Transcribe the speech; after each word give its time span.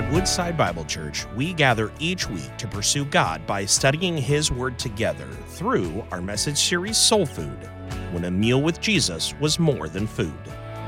At 0.00 0.10
Woodside 0.14 0.56
Bible 0.56 0.86
Church, 0.86 1.26
we 1.36 1.52
gather 1.52 1.92
each 1.98 2.26
week 2.26 2.56
to 2.56 2.66
pursue 2.66 3.04
God 3.04 3.46
by 3.46 3.66
studying 3.66 4.16
His 4.16 4.50
Word 4.50 4.78
together 4.78 5.28
through 5.48 6.02
our 6.10 6.22
message 6.22 6.56
series 6.56 6.96
Soul 6.96 7.26
Food 7.26 7.68
When 8.10 8.24
a 8.24 8.30
Meal 8.30 8.62
with 8.62 8.80
Jesus 8.80 9.34
Was 9.40 9.58
More 9.58 9.90
Than 9.90 10.06
Food. 10.06 10.32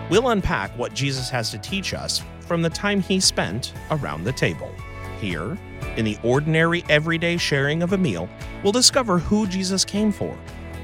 We'll 0.08 0.30
unpack 0.30 0.70
what 0.78 0.94
Jesus 0.94 1.28
has 1.28 1.50
to 1.50 1.58
teach 1.58 1.92
us 1.92 2.22
from 2.40 2.62
the 2.62 2.70
time 2.70 3.02
He 3.02 3.20
spent 3.20 3.74
around 3.90 4.24
the 4.24 4.32
table. 4.32 4.74
Here, 5.20 5.58
in 5.98 6.06
the 6.06 6.16
ordinary, 6.24 6.82
everyday 6.88 7.36
sharing 7.36 7.82
of 7.82 7.92
a 7.92 7.98
meal, 7.98 8.30
we'll 8.62 8.72
discover 8.72 9.18
who 9.18 9.46
Jesus 9.46 9.84
came 9.84 10.10
for, 10.10 10.34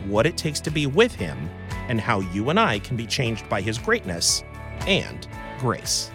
what 0.06 0.26
it 0.26 0.36
takes 0.36 0.60
to 0.60 0.70
be 0.70 0.86
with 0.86 1.14
Him, 1.14 1.48
and 1.88 1.98
how 1.98 2.20
you 2.20 2.50
and 2.50 2.60
I 2.60 2.78
can 2.80 2.94
be 2.94 3.06
changed 3.06 3.48
by 3.48 3.62
His 3.62 3.78
greatness 3.78 4.44
and 4.86 5.26
grace. 5.58 6.10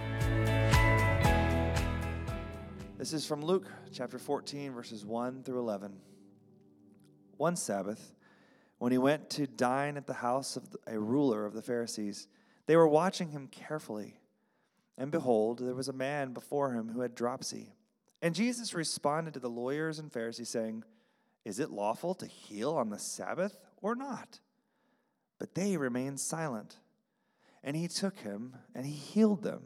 Is 3.14 3.28
from 3.28 3.46
Luke 3.46 3.68
chapter 3.92 4.18
14, 4.18 4.74
verses 4.74 5.06
1 5.06 5.44
through 5.44 5.60
11. 5.60 6.00
One 7.38 7.56
Sabbath, 7.56 8.16
when 8.80 8.92
he 8.92 8.98
went 8.98 9.30
to 9.32 9.46
dine 9.46 9.98
at 9.98 10.08
the 10.08 10.14
house 10.14 10.56
of 10.56 10.64
a 10.88 10.98
ruler 10.98 11.46
of 11.46 11.54
the 11.54 11.62
Pharisees, 11.62 12.28
they 12.66 12.76
were 12.76 12.88
watching 12.88 13.30
him 13.30 13.50
carefully. 13.50 14.20
And 14.98 15.12
behold, 15.12 15.60
there 15.60 15.76
was 15.76 15.90
a 15.90 15.94
man 15.94 16.34
before 16.34 16.74
him 16.74 16.90
who 16.90 17.02
had 17.02 17.14
dropsy. 17.14 17.76
And 18.24 18.34
Jesus 18.34 18.74
responded 18.74 19.36
to 19.36 19.40
the 19.40 19.48
lawyers 19.48 20.00
and 20.00 20.12
Pharisees, 20.12 20.50
saying, 20.50 20.84
Is 21.46 21.60
it 21.60 21.70
lawful 21.70 22.16
to 22.16 22.26
heal 22.26 22.72
on 22.74 22.90
the 22.90 22.98
Sabbath 22.98 23.56
or 23.80 23.94
not? 23.96 24.40
But 25.38 25.54
they 25.54 25.78
remained 25.78 26.20
silent. 26.20 26.78
And 27.64 27.76
he 27.76 27.88
took 27.88 28.18
him 28.18 28.56
and 28.74 28.88
he 28.88 28.94
healed 28.94 29.44
them 29.44 29.66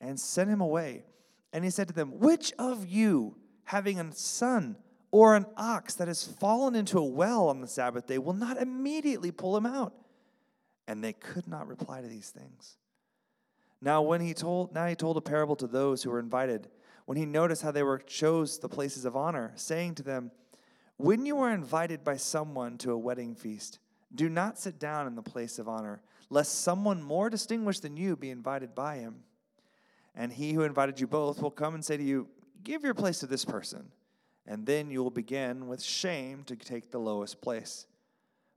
and 0.00 0.20
sent 0.20 0.50
him 0.50 0.60
away 0.60 1.02
and 1.52 1.64
he 1.64 1.70
said 1.70 1.88
to 1.88 1.94
them, 1.94 2.18
Which 2.18 2.52
of 2.58 2.86
you, 2.86 3.36
having 3.64 3.98
a 3.98 4.12
son 4.12 4.76
or 5.10 5.34
an 5.34 5.46
ox 5.56 5.94
that 5.94 6.08
has 6.08 6.24
fallen 6.24 6.74
into 6.74 6.98
a 6.98 7.04
well 7.04 7.48
on 7.48 7.60
the 7.60 7.66
Sabbath 7.66 8.06
day, 8.06 8.18
will 8.18 8.34
not 8.34 8.56
immediately 8.56 9.30
pull 9.30 9.56
him 9.56 9.66
out? 9.66 9.94
And 10.86 11.02
they 11.02 11.12
could 11.12 11.48
not 11.48 11.66
reply 11.66 12.00
to 12.00 12.08
these 12.08 12.30
things. 12.30 12.76
Now, 13.80 14.02
when 14.02 14.20
he 14.20 14.34
told, 14.34 14.74
now 14.74 14.86
he 14.86 14.94
told 14.94 15.16
a 15.16 15.22
parable 15.22 15.56
to 15.56 15.66
those 15.66 16.02
who 16.02 16.10
were 16.10 16.20
invited, 16.20 16.68
when 17.06 17.16
he 17.16 17.26
noticed 17.26 17.62
how 17.62 17.70
they 17.70 17.82
were 17.82 17.98
chose 17.98 18.58
the 18.58 18.68
places 18.68 19.04
of 19.04 19.16
honor, 19.16 19.52
saying 19.56 19.96
to 19.96 20.02
them, 20.02 20.30
When 20.96 21.26
you 21.26 21.38
are 21.38 21.52
invited 21.52 22.04
by 22.04 22.16
someone 22.16 22.78
to 22.78 22.92
a 22.92 22.98
wedding 22.98 23.34
feast, 23.34 23.78
do 24.14 24.28
not 24.28 24.58
sit 24.58 24.78
down 24.78 25.06
in 25.06 25.14
the 25.14 25.22
place 25.22 25.58
of 25.58 25.68
honor, 25.68 26.02
lest 26.28 26.62
someone 26.62 27.02
more 27.02 27.30
distinguished 27.30 27.82
than 27.82 27.96
you 27.96 28.16
be 28.16 28.30
invited 28.30 28.74
by 28.74 28.98
him 28.98 29.24
and 30.14 30.32
he 30.32 30.52
who 30.52 30.62
invited 30.62 31.00
you 31.00 31.06
both 31.06 31.42
will 31.42 31.50
come 31.50 31.74
and 31.74 31.84
say 31.84 31.96
to 31.96 32.02
you, 32.02 32.28
Give 32.62 32.84
your 32.84 32.94
place 32.94 33.20
to 33.20 33.26
this 33.26 33.44
person. 33.44 33.90
And 34.46 34.66
then 34.66 34.90
you 34.90 35.02
will 35.02 35.10
begin 35.10 35.68
with 35.68 35.82
shame 35.82 36.42
to 36.44 36.56
take 36.56 36.90
the 36.90 36.98
lowest 36.98 37.40
place. 37.40 37.86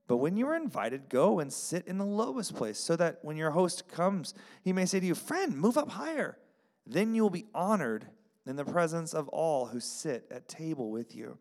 But 0.07 0.17
when 0.17 0.35
you 0.35 0.47
are 0.47 0.55
invited, 0.55 1.07
go 1.07 1.39
and 1.39 1.51
sit 1.51 1.87
in 1.87 1.97
the 1.97 2.05
lowest 2.05 2.55
place, 2.55 2.77
so 2.77 2.95
that 2.97 3.19
when 3.21 3.37
your 3.37 3.51
host 3.51 3.87
comes, 3.87 4.33
he 4.61 4.73
may 4.73 4.85
say 4.85 4.99
to 4.99 5.05
you, 5.05 5.15
Friend, 5.15 5.55
move 5.57 5.77
up 5.77 5.91
higher. 5.91 6.37
Then 6.85 7.15
you 7.15 7.21
will 7.21 7.29
be 7.29 7.45
honored 7.53 8.07
in 8.45 8.57
the 8.57 8.65
presence 8.65 9.13
of 9.13 9.29
all 9.29 9.67
who 9.67 9.79
sit 9.79 10.25
at 10.29 10.49
table 10.49 10.91
with 10.91 11.15
you. 11.15 11.37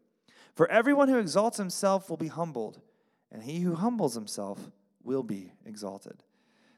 For 0.54 0.70
everyone 0.70 1.08
who 1.08 1.18
exalts 1.18 1.58
himself 1.58 2.08
will 2.08 2.16
be 2.16 2.28
humbled, 2.28 2.80
and 3.32 3.42
he 3.42 3.60
who 3.60 3.74
humbles 3.74 4.14
himself 4.14 4.70
will 5.02 5.22
be 5.22 5.52
exalted. 5.66 6.22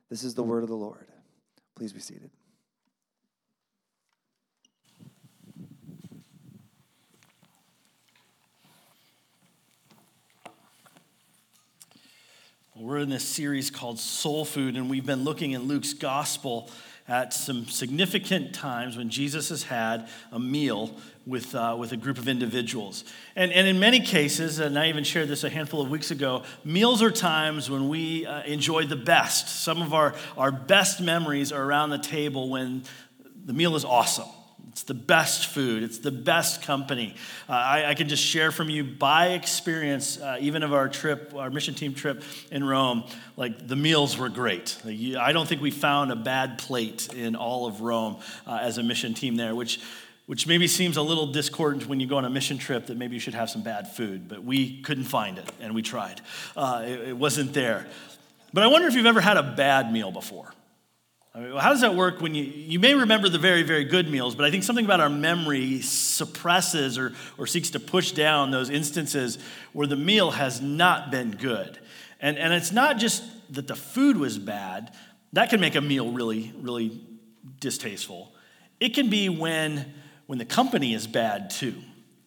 This 0.08 0.24
is 0.24 0.34
the 0.34 0.42
word 0.42 0.62
of 0.62 0.68
the 0.68 0.76
Lord. 0.76 1.08
Please 1.74 1.92
be 1.92 2.00
seated. 2.00 2.30
We're 12.84 12.98
in 12.98 13.08
this 13.08 13.24
series 13.24 13.70
called 13.70 13.98
Soul 13.98 14.44
Food, 14.44 14.76
and 14.76 14.90
we've 14.90 15.06
been 15.06 15.24
looking 15.24 15.52
in 15.52 15.62
Luke's 15.62 15.94
gospel 15.94 16.68
at 17.08 17.32
some 17.32 17.64
significant 17.64 18.54
times 18.54 18.98
when 18.98 19.08
Jesus 19.08 19.48
has 19.48 19.62
had 19.62 20.06
a 20.30 20.38
meal 20.38 20.94
with, 21.24 21.54
uh, 21.54 21.76
with 21.78 21.92
a 21.92 21.96
group 21.96 22.18
of 22.18 22.28
individuals. 22.28 23.04
And, 23.36 23.50
and 23.52 23.66
in 23.66 23.80
many 23.80 24.00
cases, 24.00 24.58
and 24.58 24.78
I 24.78 24.90
even 24.90 25.02
shared 25.02 25.28
this 25.28 25.44
a 25.44 25.48
handful 25.48 25.80
of 25.80 25.88
weeks 25.88 26.10
ago, 26.10 26.42
meals 26.62 27.02
are 27.02 27.10
times 27.10 27.70
when 27.70 27.88
we 27.88 28.26
uh, 28.26 28.42
enjoy 28.42 28.84
the 28.84 28.96
best. 28.96 29.48
Some 29.64 29.80
of 29.80 29.94
our, 29.94 30.14
our 30.36 30.52
best 30.52 31.00
memories 31.00 31.52
are 31.52 31.64
around 31.64 31.88
the 31.88 31.96
table 31.96 32.50
when 32.50 32.82
the 33.46 33.54
meal 33.54 33.76
is 33.76 33.86
awesome 33.86 34.28
it's 34.74 34.82
the 34.82 34.92
best 34.92 35.46
food. 35.46 35.84
It's 35.84 35.98
the 35.98 36.10
best 36.10 36.62
company. 36.62 37.14
Uh, 37.48 37.52
I, 37.52 37.90
I, 37.90 37.94
can 37.94 38.08
just 38.08 38.24
share 38.24 38.50
from 38.50 38.68
you 38.68 38.82
by 38.82 39.28
experience, 39.28 40.20
uh, 40.20 40.36
even 40.40 40.64
of 40.64 40.72
our 40.72 40.88
trip, 40.88 41.32
our 41.32 41.48
mission 41.48 41.74
team 41.74 41.94
trip 41.94 42.24
in 42.50 42.64
Rome, 42.64 43.04
like 43.36 43.68
the 43.68 43.76
meals 43.76 44.18
were 44.18 44.28
great. 44.28 44.76
Like, 44.84 44.98
you, 44.98 45.16
I 45.16 45.30
don't 45.30 45.48
think 45.48 45.62
we 45.62 45.70
found 45.70 46.10
a 46.10 46.16
bad 46.16 46.58
plate 46.58 47.14
in 47.14 47.36
all 47.36 47.68
of 47.68 47.82
Rome 47.82 48.16
uh, 48.48 48.58
as 48.60 48.76
a 48.78 48.82
mission 48.82 49.14
team 49.14 49.36
there, 49.36 49.54
which 49.54 49.80
which 50.26 50.48
maybe 50.48 50.66
seems 50.66 50.96
a 50.96 51.02
little 51.02 51.28
discordant 51.28 51.86
when 51.86 52.00
you 52.00 52.08
go 52.08 52.16
on 52.16 52.24
a 52.24 52.30
mission 52.30 52.58
trip 52.58 52.86
that 52.86 52.96
maybe 52.96 53.14
you 53.14 53.20
should 53.20 53.34
have 53.34 53.50
some 53.50 53.62
bad 53.62 53.94
food, 53.94 54.26
but 54.26 54.42
we 54.42 54.82
couldn't 54.82 55.04
find 55.04 55.38
it 55.38 55.52
and 55.60 55.72
we 55.72 55.82
tried. 55.82 56.20
Uh, 56.56 56.82
it, 56.84 57.10
it 57.10 57.16
wasn't 57.16 57.52
there. 57.52 57.86
But 58.52 58.64
I 58.64 58.66
wonder 58.66 58.88
if 58.88 58.94
you've 58.94 59.06
ever 59.06 59.20
had 59.20 59.36
a 59.36 59.42
bad 59.44 59.92
meal 59.92 60.10
before. 60.10 60.52
I 61.36 61.40
mean, 61.40 61.56
how 61.56 61.70
does 61.70 61.80
that 61.80 61.96
work 61.96 62.20
when 62.20 62.34
you, 62.34 62.44
you 62.44 62.78
may 62.78 62.94
remember 62.94 63.28
the 63.28 63.40
very, 63.40 63.64
very 63.64 63.84
good 63.84 64.08
meals, 64.08 64.36
but 64.36 64.44
I 64.44 64.52
think 64.52 64.62
something 64.62 64.84
about 64.84 65.00
our 65.00 65.10
memory 65.10 65.80
suppresses 65.80 66.96
or, 66.96 67.12
or 67.36 67.48
seeks 67.48 67.70
to 67.70 67.80
push 67.80 68.12
down 68.12 68.52
those 68.52 68.70
instances 68.70 69.38
where 69.72 69.88
the 69.88 69.96
meal 69.96 70.30
has 70.30 70.60
not 70.60 71.10
been 71.10 71.32
good. 71.32 71.80
And, 72.20 72.38
and 72.38 72.52
it's 72.52 72.70
not 72.70 72.98
just 72.98 73.24
that 73.52 73.66
the 73.66 73.74
food 73.74 74.16
was 74.16 74.38
bad, 74.38 74.94
that 75.32 75.50
can 75.50 75.58
make 75.60 75.74
a 75.74 75.80
meal 75.80 76.12
really, 76.12 76.52
really 76.56 77.00
distasteful. 77.58 78.32
It 78.78 78.90
can 78.90 79.10
be 79.10 79.28
when, 79.28 79.92
when 80.26 80.38
the 80.38 80.44
company 80.44 80.94
is 80.94 81.08
bad 81.08 81.50
too. 81.50 81.74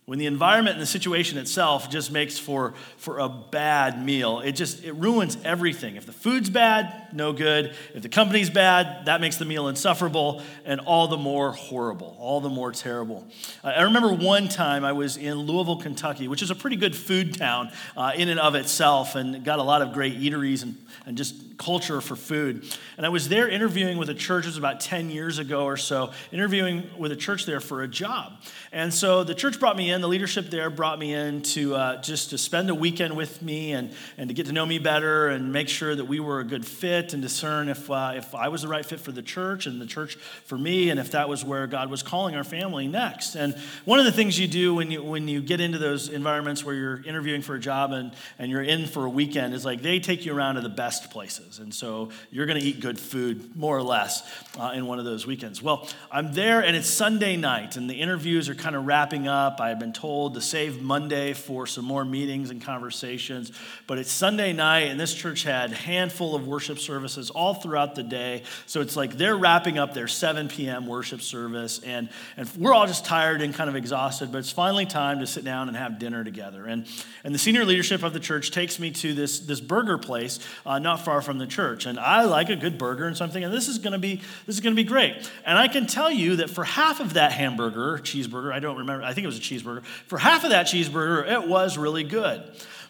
When 0.07 0.19
the 0.19 0.25
environment 0.25 0.75
and 0.75 0.81
the 0.81 0.85
situation 0.85 1.37
itself 1.37 1.89
just 1.89 2.13
makes 2.13 2.39
for, 2.39 2.75
for 2.95 3.19
a 3.19 3.27
bad 3.27 4.01
meal, 4.01 4.39
it 4.39 4.53
just 4.53 4.85
it 4.85 4.93
ruins 4.93 5.37
everything. 5.43 5.97
If 5.97 6.05
the 6.05 6.13
food's 6.13 6.49
bad, 6.49 7.09
no 7.11 7.33
good. 7.33 7.75
If 7.93 8.03
the 8.03 8.07
company's 8.07 8.49
bad, 8.49 9.07
that 9.07 9.19
makes 9.19 9.35
the 9.35 9.43
meal 9.43 9.67
insufferable 9.67 10.41
and 10.63 10.79
all 10.79 11.09
the 11.09 11.17
more 11.17 11.51
horrible, 11.51 12.15
all 12.21 12.39
the 12.39 12.47
more 12.47 12.71
terrible. 12.71 13.27
Uh, 13.65 13.73
I 13.75 13.81
remember 13.81 14.13
one 14.13 14.47
time 14.47 14.85
I 14.85 14.93
was 14.93 15.17
in 15.17 15.39
Louisville, 15.39 15.81
Kentucky, 15.81 16.29
which 16.29 16.41
is 16.41 16.51
a 16.51 16.55
pretty 16.55 16.77
good 16.77 16.95
food 16.95 17.37
town 17.37 17.69
uh, 17.97 18.13
in 18.15 18.29
and 18.29 18.39
of 18.39 18.55
itself, 18.55 19.15
and 19.15 19.43
got 19.43 19.59
a 19.59 19.63
lot 19.63 19.81
of 19.81 19.91
great 19.91 20.17
eateries 20.17 20.63
and, 20.63 20.77
and 21.05 21.17
just 21.17 21.35
culture 21.57 22.01
for 22.01 22.15
food. 22.15 22.63
And 22.97 23.05
I 23.05 23.09
was 23.09 23.29
there 23.29 23.49
interviewing 23.49 23.97
with 23.97 24.09
a 24.09 24.13
church, 24.13 24.45
it 24.45 24.49
was 24.49 24.57
about 24.57 24.79
10 24.79 25.09
years 25.09 25.39
ago 25.39 25.65
or 25.65 25.77
so, 25.77 26.11
interviewing 26.31 26.89
with 26.97 27.11
a 27.11 27.15
church 27.15 27.45
there 27.45 27.59
for 27.59 27.81
a 27.81 27.87
job. 27.87 28.33
And 28.71 28.93
so 28.93 29.23
the 29.23 29.35
church 29.35 29.59
brought 29.59 29.75
me 29.75 29.91
in, 29.91 29.96
the 30.01 30.07
leadership 30.07 30.49
there 30.49 30.69
brought 30.69 30.99
me 30.99 31.13
in 31.13 31.41
to 31.41 31.75
uh, 31.75 32.01
just 32.01 32.31
to 32.31 32.37
spend 32.37 32.69
a 32.69 32.75
weekend 32.75 33.15
with 33.15 33.41
me 33.41 33.73
and, 33.73 33.93
and 34.17 34.29
to 34.29 34.33
get 34.33 34.45
to 34.47 34.51
know 34.51 34.65
me 34.65 34.79
better 34.79 35.27
and 35.27 35.51
make 35.51 35.69
sure 35.69 35.95
that 35.95 36.05
we 36.05 36.19
were 36.19 36.39
a 36.39 36.43
good 36.43 36.65
fit 36.65 37.13
and 37.13 37.21
discern 37.21 37.69
if, 37.69 37.89
uh, 37.89 38.13
if 38.15 38.33
I 38.35 38.49
was 38.49 38.61
the 38.61 38.67
right 38.67 38.85
fit 38.85 38.99
for 38.99 39.11
the 39.11 39.21
church 39.21 39.65
and 39.65 39.81
the 39.81 39.85
church 39.85 40.15
for 40.45 40.57
me 40.57 40.89
and 40.89 40.99
if 40.99 41.11
that 41.11 41.29
was 41.29 41.43
where 41.45 41.67
God 41.67 41.89
was 41.89 42.03
calling 42.03 42.35
our 42.35 42.43
family 42.43 42.87
next. 42.87 43.35
And 43.35 43.55
one 43.85 43.99
of 43.99 44.05
the 44.05 44.11
things 44.11 44.39
you 44.39 44.47
do 44.47 44.75
when 44.75 44.91
you, 44.91 45.03
when 45.03 45.27
you 45.27 45.41
get 45.41 45.59
into 45.59 45.77
those 45.77 46.09
environments 46.09 46.63
where 46.63 46.75
you're 46.75 47.03
interviewing 47.03 47.41
for 47.41 47.55
a 47.55 47.59
job 47.59 47.91
and, 47.91 48.13
and 48.39 48.51
you're 48.51 48.63
in 48.63 48.85
for 48.85 49.05
a 49.05 49.09
weekend 49.09 49.53
is 49.53 49.65
like 49.65 49.81
they 49.81 49.99
take 49.99 50.25
you 50.25 50.35
around 50.35 50.55
to 50.55 50.61
the 50.61 50.69
best 50.69 51.11
places. 51.11 51.59
And 51.59 51.73
so 51.73 52.09
you're 52.31 52.45
going 52.45 52.59
to 52.59 52.65
eat 52.65 52.79
good 52.79 52.99
food, 52.99 53.55
more 53.55 53.77
or 53.77 53.83
less, 53.83 54.23
uh, 54.59 54.71
in 54.73 54.85
one 54.85 54.99
of 54.99 55.05
those 55.05 55.25
weekends. 55.25 55.61
Well, 55.61 55.87
I'm 56.11 56.33
there 56.33 56.63
and 56.63 56.75
it's 56.75 56.89
Sunday 56.89 57.35
night, 57.37 57.75
and 57.77 57.89
the 57.89 57.95
interviews 57.95 58.49
are 58.49 58.55
kind 58.55 58.75
of 58.75 58.85
wrapping 58.85 59.27
up. 59.27 59.59
I've 59.59 59.79
been 59.79 59.86
told 59.93 60.33
to 60.35 60.41
save 60.41 60.81
Monday 60.81 61.33
for 61.33 61.67
some 61.67 61.85
more 61.85 62.05
meetings 62.05 62.49
and 62.49 62.61
conversations. 62.61 63.51
But 63.87 63.97
it's 63.97 64.11
Sunday 64.11 64.53
night, 64.53 64.89
and 64.89 64.99
this 64.99 65.13
church 65.13 65.43
had 65.43 65.71
handful 65.71 66.35
of 66.35 66.47
worship 66.47 66.79
services 66.79 67.29
all 67.29 67.53
throughout 67.53 67.95
the 67.95 68.03
day. 68.03 68.43
So 68.65 68.81
it's 68.81 68.95
like 68.95 69.17
they're 69.17 69.37
wrapping 69.37 69.77
up 69.77 69.93
their 69.93 70.07
7 70.07 70.47
p.m. 70.47 70.87
worship 70.87 71.21
service, 71.21 71.79
and, 71.83 72.09
and 72.35 72.49
we're 72.57 72.73
all 72.73 72.87
just 72.87 73.05
tired 73.05 73.41
and 73.41 73.53
kind 73.53 73.69
of 73.69 73.75
exhausted, 73.75 74.31
but 74.31 74.39
it's 74.39 74.51
finally 74.51 74.85
time 74.85 75.19
to 75.19 75.27
sit 75.27 75.43
down 75.43 75.67
and 75.67 75.77
have 75.77 75.99
dinner 75.99 76.23
together. 76.23 76.65
And, 76.65 76.85
and 77.23 77.33
the 77.33 77.39
senior 77.39 77.65
leadership 77.65 78.03
of 78.03 78.13
the 78.13 78.19
church 78.19 78.51
takes 78.51 78.79
me 78.79 78.91
to 78.91 79.13
this, 79.13 79.39
this 79.39 79.59
burger 79.59 79.97
place 79.97 80.39
uh, 80.65 80.79
not 80.79 81.03
far 81.03 81.21
from 81.21 81.37
the 81.37 81.47
church. 81.47 81.85
And 81.85 81.99
I 81.99 82.25
like 82.25 82.49
a 82.49 82.55
good 82.55 82.77
burger 82.77 83.07
and 83.07 83.15
something, 83.15 83.43
and 83.43 83.53
this 83.53 83.67
is 83.67 83.77
gonna 83.77 83.99
be 83.99 84.21
this 84.45 84.55
is 84.55 84.61
gonna 84.61 84.75
be 84.75 84.83
great. 84.83 85.29
And 85.45 85.57
I 85.57 85.67
can 85.67 85.87
tell 85.87 86.11
you 86.11 86.37
that 86.37 86.49
for 86.49 86.63
half 86.63 86.99
of 86.99 87.13
that 87.13 87.31
hamburger, 87.31 87.99
cheeseburger, 87.99 88.53
I 88.53 88.59
don't 88.59 88.77
remember, 88.77 89.03
I 89.03 89.13
think 89.13 89.23
it 89.23 89.27
was 89.27 89.37
a 89.37 89.41
cheeseburger, 89.41 89.76
for 89.81 90.17
half 90.17 90.43
of 90.43 90.51
that 90.51 90.67
cheeseburger, 90.67 91.29
it 91.29 91.47
was 91.47 91.77
really 91.77 92.03
good. 92.03 92.43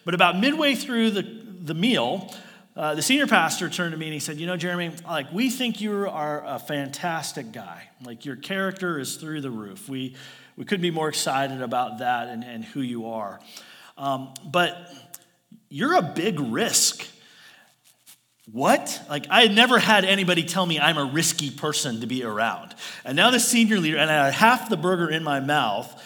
But 0.04 0.14
about 0.14 0.38
midway 0.38 0.74
through 0.74 1.10
the, 1.10 1.22
the 1.22 1.74
meal, 1.74 2.34
uh, 2.76 2.94
the 2.94 3.02
senior 3.02 3.26
pastor 3.26 3.68
turned 3.68 3.92
to 3.92 3.98
me 3.98 4.06
and 4.06 4.14
he 4.14 4.20
said, 4.20 4.38
You 4.38 4.46
know, 4.46 4.56
Jeremy, 4.56 4.92
like, 5.04 5.32
we 5.32 5.50
think 5.50 5.80
you 5.80 6.08
are 6.08 6.44
a 6.46 6.58
fantastic 6.58 7.50
guy. 7.52 7.88
Like, 8.04 8.24
your 8.24 8.36
character 8.36 8.98
is 8.98 9.16
through 9.16 9.40
the 9.40 9.50
roof. 9.50 9.88
We, 9.88 10.14
we 10.56 10.64
couldn't 10.64 10.82
be 10.82 10.92
more 10.92 11.08
excited 11.08 11.60
about 11.60 11.98
that 11.98 12.28
and, 12.28 12.44
and 12.44 12.64
who 12.64 12.80
you 12.80 13.10
are. 13.10 13.40
Um, 13.96 14.32
but 14.44 14.76
you're 15.68 15.96
a 15.96 16.02
big 16.02 16.38
risk. 16.38 17.04
What? 18.50 19.02
Like, 19.10 19.26
I 19.28 19.42
had 19.42 19.54
never 19.54 19.78
had 19.78 20.04
anybody 20.04 20.44
tell 20.44 20.64
me 20.64 20.80
I'm 20.80 20.96
a 20.96 21.04
risky 21.04 21.50
person 21.50 22.00
to 22.00 22.06
be 22.06 22.24
around. 22.24 22.74
And 23.04 23.16
now 23.16 23.30
the 23.30 23.40
senior 23.40 23.78
leader, 23.78 23.98
and 23.98 24.10
I 24.10 24.26
had 24.26 24.34
half 24.34 24.70
the 24.70 24.76
burger 24.76 25.10
in 25.10 25.22
my 25.22 25.40
mouth, 25.40 26.02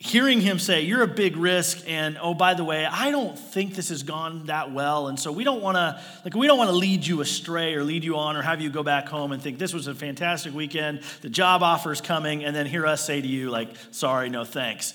hearing 0.00 0.40
him 0.40 0.58
say, 0.58 0.80
You're 0.80 1.02
a 1.02 1.06
big 1.06 1.36
risk, 1.36 1.84
and 1.86 2.18
oh, 2.20 2.34
by 2.34 2.54
the 2.54 2.64
way, 2.64 2.84
I 2.84 3.12
don't 3.12 3.38
think 3.38 3.76
this 3.76 3.90
has 3.90 4.02
gone 4.02 4.46
that 4.46 4.72
well. 4.72 5.06
And 5.06 5.20
so 5.20 5.30
we 5.30 5.44
don't 5.44 5.62
want 5.62 5.76
to, 5.76 6.02
like, 6.24 6.34
we 6.34 6.48
don't 6.48 6.58
want 6.58 6.70
to 6.70 6.76
lead 6.76 7.06
you 7.06 7.20
astray 7.20 7.74
or 7.74 7.84
lead 7.84 8.02
you 8.02 8.16
on 8.16 8.36
or 8.36 8.42
have 8.42 8.60
you 8.60 8.70
go 8.70 8.82
back 8.82 9.08
home 9.08 9.30
and 9.30 9.40
think 9.40 9.58
this 9.58 9.72
was 9.72 9.86
a 9.86 9.94
fantastic 9.94 10.52
weekend, 10.52 11.02
the 11.20 11.30
job 11.30 11.62
offer 11.62 11.92
is 11.92 12.00
coming, 12.00 12.44
and 12.44 12.56
then 12.56 12.66
hear 12.66 12.84
us 12.86 13.04
say 13.04 13.20
to 13.20 13.28
you, 13.28 13.50
like, 13.50 13.68
sorry, 13.92 14.28
no 14.28 14.44
thanks. 14.44 14.94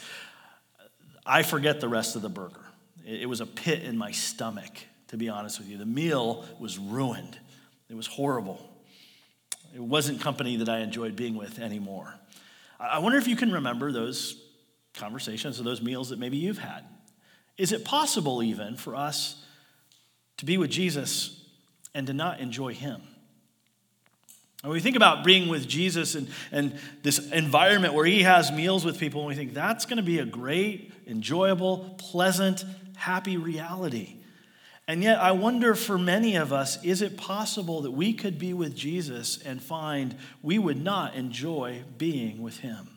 I 1.25 1.43
forget 1.43 1.79
the 1.79 1.87
rest 1.87 2.15
of 2.15 2.21
the 2.21 2.29
burger. 2.29 2.59
It 3.05 3.29
was 3.29 3.39
a 3.39 3.45
pit 3.45 3.83
in 3.83 3.97
my 3.97 4.11
stomach 4.11 4.71
to 5.15 5.17
be 5.17 5.29
honest 5.29 5.59
with 5.59 5.69
you. 5.69 5.77
The 5.77 5.85
meal 5.85 6.45
was 6.59 6.77
ruined, 6.77 7.37
it 7.89 7.95
was 7.95 8.07
horrible. 8.07 8.59
It 9.73 9.81
wasn't 9.81 10.21
company 10.21 10.55
that 10.57 10.69
I 10.69 10.79
enjoyed 10.79 11.17
being 11.17 11.35
with 11.35 11.59
anymore. 11.59 12.13
I 12.79 12.99
wonder 12.99 13.17
if 13.17 13.27
you 13.27 13.35
can 13.35 13.51
remember 13.51 13.91
those 13.91 14.41
conversations 14.95 15.59
or 15.59 15.63
those 15.63 15.81
meals 15.81 16.09
that 16.09 16.19
maybe 16.19 16.37
you've 16.37 16.57
had. 16.57 16.83
Is 17.57 17.71
it 17.71 17.85
possible, 17.85 18.43
even, 18.43 18.75
for 18.75 18.95
us 18.95 19.43
to 20.37 20.45
be 20.45 20.57
with 20.57 20.69
Jesus 20.69 21.43
and 21.93 22.07
to 22.07 22.13
not 22.13 22.39
enjoy 22.39 22.73
Him? 22.73 23.01
And 24.63 24.71
we 24.71 24.79
think 24.79 24.95
about 24.95 25.23
being 25.23 25.47
with 25.47 25.67
Jesus 25.67 26.15
and, 26.15 26.27
and 26.51 26.77
this 27.03 27.31
environment 27.31 27.93
where 27.93 28.05
He 28.05 28.23
has 28.23 28.51
meals 28.51 28.83
with 28.83 28.99
people, 28.99 29.21
and 29.21 29.27
we 29.27 29.35
think 29.35 29.53
that's 29.53 29.85
going 29.85 29.97
to 29.97 30.03
be 30.03 30.19
a 30.19 30.25
great, 30.25 30.91
enjoyable, 31.07 31.95
pleasant, 31.97 32.65
happy 32.95 33.37
reality. 33.37 34.15
And 34.87 35.01
yet, 35.01 35.19
I 35.19 35.31
wonder 35.31 35.73
for 35.73 35.97
many 35.97 36.35
of 36.35 36.53
us, 36.53 36.83
is 36.83 37.01
it 37.01 37.17
possible 37.17 37.81
that 37.81 37.91
we 37.91 38.13
could 38.13 38.37
be 38.37 38.53
with 38.53 38.75
Jesus 38.75 39.41
and 39.41 39.61
find 39.61 40.15
we 40.43 40.59
would 40.59 40.83
not 40.83 41.15
enjoy 41.15 41.83
being 41.97 42.41
with 42.41 42.59
him? 42.59 42.94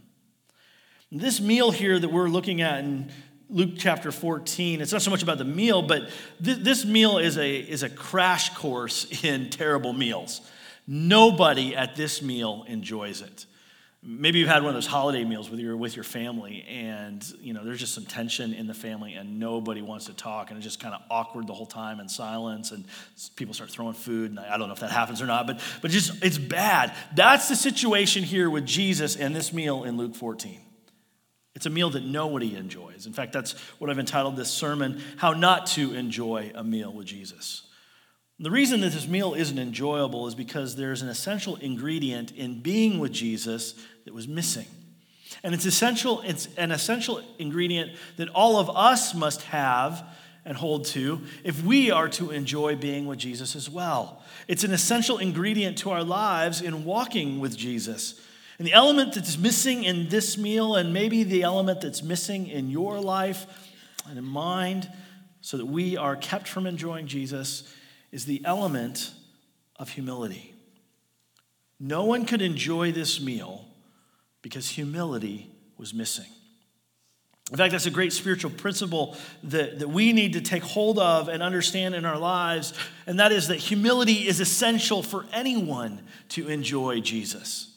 This 1.10 1.40
meal 1.40 1.70
here 1.70 1.98
that 1.98 2.10
we're 2.10 2.28
looking 2.28 2.60
at 2.60 2.80
in 2.80 3.10
Luke 3.48 3.70
chapter 3.78 4.12
14, 4.12 4.82
it's 4.82 4.92
not 4.92 5.00
so 5.00 5.10
much 5.10 5.22
about 5.22 5.38
the 5.38 5.44
meal, 5.44 5.80
but 5.80 6.10
th- 6.44 6.58
this 6.58 6.84
meal 6.84 7.16
is 7.16 7.38
a, 7.38 7.56
is 7.56 7.82
a 7.82 7.88
crash 7.88 8.54
course 8.54 9.06
in 9.24 9.48
terrible 9.48 9.94
meals. 9.94 10.42
Nobody 10.86 11.74
at 11.74 11.96
this 11.96 12.20
meal 12.20 12.64
enjoys 12.68 13.22
it. 13.22 13.46
Maybe 14.02 14.38
you've 14.38 14.48
had 14.48 14.62
one 14.62 14.68
of 14.68 14.74
those 14.74 14.86
holiday 14.86 15.24
meals 15.24 15.50
with 15.50 15.58
your 15.58 15.76
with 15.76 15.96
your 15.96 16.04
family 16.04 16.64
and 16.68 17.24
you 17.40 17.52
know 17.52 17.64
there's 17.64 17.80
just 17.80 17.94
some 17.94 18.06
tension 18.06 18.54
in 18.54 18.68
the 18.68 18.72
family 18.72 19.14
and 19.14 19.40
nobody 19.40 19.82
wants 19.82 20.06
to 20.06 20.14
talk 20.14 20.50
and 20.50 20.56
it's 20.56 20.64
just 20.64 20.78
kind 20.78 20.94
of 20.94 21.02
awkward 21.10 21.48
the 21.48 21.52
whole 21.52 21.66
time 21.66 21.98
and 21.98 22.08
silence 22.08 22.70
and 22.70 22.84
people 23.34 23.52
start 23.52 23.70
throwing 23.70 23.94
food 23.94 24.30
and 24.30 24.38
i 24.38 24.56
don't 24.56 24.68
know 24.68 24.72
if 24.72 24.78
that 24.78 24.92
happens 24.92 25.20
or 25.20 25.26
not 25.26 25.48
but 25.48 25.60
but 25.82 25.90
just 25.90 26.24
it's 26.24 26.38
bad. 26.38 26.94
That's 27.16 27.48
the 27.48 27.56
situation 27.56 28.22
here 28.22 28.48
with 28.48 28.64
jesus 28.64 29.16
and 29.16 29.34
this 29.34 29.52
meal 29.52 29.82
in 29.82 29.96
luke 29.96 30.14
14 30.14 30.60
it's 31.58 31.66
a 31.66 31.70
meal 31.70 31.90
that 31.90 32.04
nobody 32.04 32.54
enjoys 32.54 33.04
in 33.06 33.12
fact 33.12 33.32
that's 33.32 33.52
what 33.78 33.90
i've 33.90 33.98
entitled 33.98 34.36
this 34.36 34.50
sermon 34.50 35.02
how 35.16 35.32
not 35.32 35.66
to 35.66 35.92
enjoy 35.92 36.52
a 36.54 36.62
meal 36.62 36.92
with 36.92 37.06
jesus 37.06 37.64
the 38.40 38.50
reason 38.52 38.80
that 38.82 38.92
this 38.92 39.08
meal 39.08 39.34
isn't 39.34 39.58
enjoyable 39.58 40.28
is 40.28 40.36
because 40.36 40.76
there's 40.76 41.02
an 41.02 41.08
essential 41.08 41.56
ingredient 41.56 42.30
in 42.32 42.60
being 42.60 43.00
with 43.00 43.12
Jesus 43.12 43.74
that 44.04 44.14
was 44.14 44.28
missing. 44.28 44.66
And 45.42 45.54
it's 45.54 45.66
essential, 45.66 46.22
it's 46.24 46.48
an 46.56 46.70
essential 46.70 47.20
ingredient 47.38 47.92
that 48.16 48.28
all 48.28 48.58
of 48.58 48.70
us 48.70 49.12
must 49.12 49.42
have 49.42 50.04
and 50.44 50.56
hold 50.56 50.84
to 50.86 51.20
if 51.42 51.64
we 51.64 51.90
are 51.90 52.08
to 52.10 52.30
enjoy 52.30 52.76
being 52.76 53.06
with 53.06 53.18
Jesus 53.18 53.56
as 53.56 53.68
well. 53.68 54.22
It's 54.46 54.62
an 54.62 54.70
essential 54.70 55.18
ingredient 55.18 55.76
to 55.78 55.90
our 55.90 56.04
lives 56.04 56.62
in 56.62 56.84
walking 56.84 57.40
with 57.40 57.56
Jesus. 57.56 58.20
And 58.58 58.66
the 58.66 58.72
element 58.72 59.14
that's 59.14 59.38
missing 59.38 59.84
in 59.84 60.08
this 60.08 60.36
meal, 60.36 60.74
and 60.74 60.92
maybe 60.92 61.22
the 61.22 61.44
element 61.44 61.80
that's 61.80 62.02
missing 62.02 62.48
in 62.48 62.70
your 62.70 63.00
life 63.00 63.46
and 64.08 64.18
in 64.18 64.24
mind, 64.24 64.90
so 65.40 65.56
that 65.56 65.66
we 65.66 65.96
are 65.96 66.16
kept 66.16 66.48
from 66.48 66.66
enjoying 66.66 67.06
Jesus, 67.06 67.72
is 68.10 68.24
the 68.24 68.42
element 68.44 69.12
of 69.76 69.90
humility. 69.90 70.54
No 71.78 72.04
one 72.04 72.26
could 72.26 72.42
enjoy 72.42 72.90
this 72.90 73.20
meal 73.20 73.64
because 74.42 74.68
humility 74.70 75.50
was 75.76 75.94
missing. 75.94 76.26
In 77.52 77.56
fact, 77.56 77.72
that's 77.72 77.86
a 77.86 77.90
great 77.90 78.12
spiritual 78.12 78.50
principle 78.50 79.16
that, 79.44 79.78
that 79.78 79.88
we 79.88 80.12
need 80.12 80.34
to 80.34 80.40
take 80.40 80.62
hold 80.62 80.98
of 80.98 81.28
and 81.28 81.42
understand 81.42 81.94
in 81.94 82.04
our 82.04 82.18
lives, 82.18 82.74
and 83.06 83.20
that 83.20 83.32
is 83.32 83.48
that 83.48 83.56
humility 83.56 84.26
is 84.26 84.40
essential 84.40 85.02
for 85.02 85.24
anyone 85.32 86.02
to 86.30 86.48
enjoy 86.48 87.00
Jesus. 87.00 87.72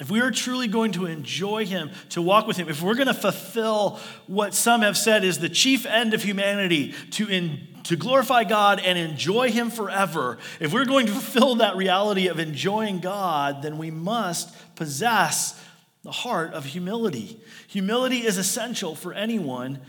If 0.00 0.10
we 0.10 0.20
are 0.20 0.32
truly 0.32 0.66
going 0.66 0.92
to 0.92 1.06
enjoy 1.06 1.66
Him, 1.66 1.90
to 2.10 2.20
walk 2.20 2.46
with 2.46 2.56
Him, 2.56 2.68
if 2.68 2.82
we're 2.82 2.96
going 2.96 3.06
to 3.06 3.14
fulfill 3.14 4.00
what 4.26 4.52
some 4.52 4.82
have 4.82 4.96
said 4.96 5.22
is 5.22 5.38
the 5.38 5.48
chief 5.48 5.86
end 5.86 6.14
of 6.14 6.22
humanity, 6.22 6.94
to, 7.12 7.28
in, 7.28 7.68
to 7.84 7.94
glorify 7.94 8.42
God 8.42 8.80
and 8.80 8.98
enjoy 8.98 9.52
Him 9.52 9.70
forever, 9.70 10.38
if 10.58 10.72
we're 10.72 10.84
going 10.84 11.06
to 11.06 11.12
fulfill 11.12 11.56
that 11.56 11.76
reality 11.76 12.26
of 12.26 12.40
enjoying 12.40 12.98
God, 12.98 13.62
then 13.62 13.78
we 13.78 13.92
must 13.92 14.52
possess 14.74 15.60
the 16.02 16.10
heart 16.10 16.52
of 16.54 16.64
humility. 16.64 17.40
Humility 17.68 18.26
is 18.26 18.36
essential 18.36 18.96
for 18.96 19.12
anyone 19.12 19.80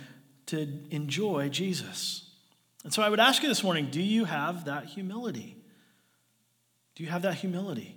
to 0.48 0.68
enjoy 0.92 1.50
Jesus. 1.50 2.30
And 2.84 2.94
so 2.94 3.02
I 3.02 3.10
would 3.10 3.20
ask 3.20 3.42
you 3.42 3.50
this 3.50 3.64
morning 3.64 3.90
do 3.90 4.02
you 4.02 4.26
have 4.26 4.66
that 4.66 4.86
humility? 4.86 5.58
Do 6.94 7.04
you 7.04 7.10
have 7.10 7.24
that 7.24 7.36
humility? 7.36 7.95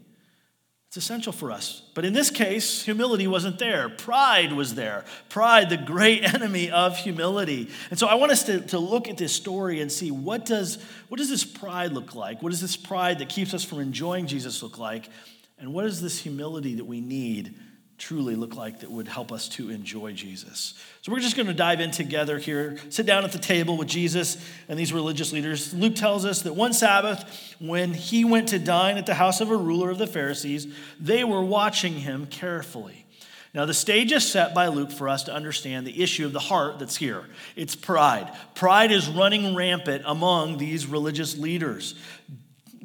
It's 0.88 0.96
essential 0.96 1.35
for 1.35 1.52
us. 1.52 1.82
But 1.93 2.06
in 2.06 2.14
this 2.14 2.31
case, 2.31 2.82
humility 2.82 3.26
wasn't 3.26 3.58
there. 3.58 3.90
Pride 3.90 4.55
was 4.55 4.75
there. 4.75 5.05
Pride, 5.29 5.69
the 5.69 5.76
great 5.76 6.25
enemy 6.35 6.70
of 6.70 6.96
humility. 6.96 7.69
And 7.90 7.99
so 7.99 8.06
I 8.06 8.14
want 8.14 8.32
us 8.32 8.44
to, 8.44 8.61
to 8.69 8.79
look 8.79 9.06
at 9.06 9.19
this 9.19 9.35
story 9.35 9.82
and 9.82 9.93
see 9.93 10.11
what 10.11 10.46
does, 10.46 10.82
what 11.08 11.19
does 11.19 11.29
this 11.29 11.44
pride 11.44 11.93
look 11.93 12.14
like? 12.14 12.43
What 12.43 12.50
does 12.50 12.62
this 12.62 12.76
pride 12.76 13.19
that 13.19 13.29
keeps 13.29 13.52
us 13.52 13.64
from 13.64 13.81
enjoying 13.81 14.26
Jesus 14.26 14.62
look 14.62 14.79
like? 14.79 15.11
And 15.58 15.75
what 15.75 15.85
is 15.85 16.00
this 16.00 16.19
humility 16.19 16.76
that 16.76 16.87
we 16.87 17.02
need 17.02 17.55
truly 17.99 18.37
look 18.37 18.55
like 18.55 18.81
that 18.81 18.91
would 18.91 19.08
help 19.08 19.32
us 19.32 19.49
to 19.49 19.70
enjoy 19.70 20.13
Jesus. 20.13 20.75
So 21.03 21.11
we're 21.11 21.19
just 21.19 21.37
going 21.37 21.49
to 21.49 21.55
dive 21.55 21.81
in 21.81 21.91
together 21.91 22.39
here, 22.39 22.79
sit 22.91 23.06
down 23.06 23.25
at 23.25 23.32
the 23.32 23.39
table 23.39 23.77
with 23.77 23.89
Jesus 23.89 24.37
and 24.69 24.79
these 24.79 24.93
religious 24.93 25.32
leaders. 25.32 25.75
Luke 25.75 25.96
tells 25.96 26.25
us 26.25 26.43
that 26.43 26.55
one 26.55 26.72
Sabbath, 26.72 27.56
when 27.58 27.93
he 27.93 28.25
went 28.25 28.49
to 28.51 28.58
dine 28.58 28.99
at 28.99 29.06
the 29.06 29.15
house 29.15 29.41
of 29.41 29.51
a 29.51 29.56
ruler 29.56 29.91
of 29.91 29.99
the 29.99 30.06
Pharisees, 30.06 30.72
they 31.01 31.25
were 31.25 31.43
watching 31.43 31.94
him 31.94 32.27
carefully. 32.27 33.05
Now, 33.53 33.65
the 33.65 33.75
stage 33.75 34.13
is 34.13 34.31
set 34.31 34.55
by 34.55 34.69
Luke 34.69 34.93
for 34.93 35.08
us 35.08 35.25
to 35.25 35.34
understand 35.34 35.87
the 35.87 36.03
issue 36.03 36.25
of 36.25 36.32
the 36.32 36.39
heart 36.39 36.79
that's 36.79 36.96
here. 36.96 37.25
It's 37.56 37.75
pride. 37.75 38.31
Pride 38.55 38.93
is 38.93 39.08
running 39.08 39.56
rampant 39.56 40.05
among 40.06 40.58
these 40.58 40.87
religious 40.87 41.37
leaders. 41.37 41.94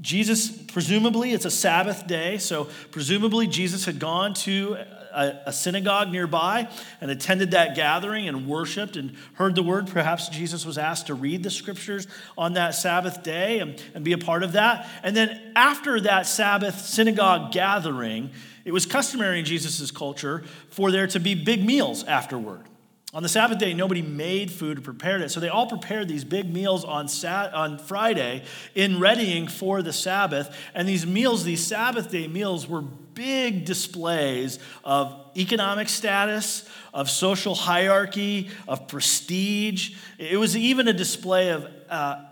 Jesus, 0.01 0.49
presumably, 0.49 1.31
it's 1.31 1.45
a 1.45 1.51
Sabbath 1.51 2.07
day, 2.07 2.37
so 2.37 2.69
presumably 2.91 3.47
Jesus 3.47 3.85
had 3.85 3.99
gone 3.99 4.33
to 4.33 4.77
a, 5.13 5.41
a 5.47 5.53
synagogue 5.53 6.11
nearby 6.11 6.67
and 7.01 7.11
attended 7.11 7.51
that 7.51 7.75
gathering 7.75 8.27
and 8.27 8.47
worshiped 8.47 8.95
and 8.95 9.15
heard 9.33 9.55
the 9.55 9.63
word. 9.63 9.87
Perhaps 9.87 10.29
Jesus 10.29 10.65
was 10.65 10.77
asked 10.77 11.07
to 11.07 11.13
read 11.13 11.43
the 11.43 11.49
scriptures 11.49 12.07
on 12.37 12.53
that 12.53 12.75
Sabbath 12.75 13.23
day 13.23 13.59
and, 13.59 13.81
and 13.93 14.03
be 14.03 14.13
a 14.13 14.17
part 14.17 14.43
of 14.43 14.53
that. 14.53 14.87
And 15.03 15.15
then 15.15 15.53
after 15.55 16.01
that 16.01 16.25
Sabbath 16.25 16.79
synagogue 16.81 17.51
gathering, 17.51 18.31
it 18.65 18.71
was 18.71 18.85
customary 18.85 19.39
in 19.39 19.45
Jesus' 19.45 19.91
culture 19.91 20.43
for 20.69 20.91
there 20.91 21.07
to 21.07 21.19
be 21.19 21.35
big 21.35 21.65
meals 21.65 22.03
afterward. 22.03 22.67
On 23.13 23.21
the 23.21 23.29
Sabbath 23.29 23.59
day, 23.59 23.75
nobody 23.75 24.01
made 24.01 24.49
food 24.49 24.79
or 24.79 24.81
prepared 24.81 25.21
it. 25.21 25.29
So 25.29 25.39
they 25.39 25.49
all 25.49 25.67
prepared 25.67 26.07
these 26.07 26.23
big 26.23 26.51
meals 26.51 26.83
on, 26.83 27.07
Sat- 27.07 27.53
on 27.53 27.77
Friday 27.77 28.43
in 28.73 28.99
readying 28.99 29.47
for 29.47 29.83
the 29.83 29.93
Sabbath. 29.93 30.57
And 30.73 30.87
these 30.87 31.05
meals, 31.05 31.43
these 31.43 31.63
Sabbath 31.63 32.09
day 32.09 32.27
meals, 32.27 32.67
were 32.67 32.81
big 32.81 33.65
displays 33.65 34.57
of 34.83 35.15
economic 35.37 35.89
status, 35.89 36.67
of 36.91 37.07
social 37.07 37.53
hierarchy, 37.53 38.49
of 38.67 38.87
prestige. 38.87 39.95
It 40.17 40.37
was 40.37 40.57
even 40.57 40.87
a 40.87 40.93
display 40.93 41.49
of 41.49 41.67
uh, 41.89 42.23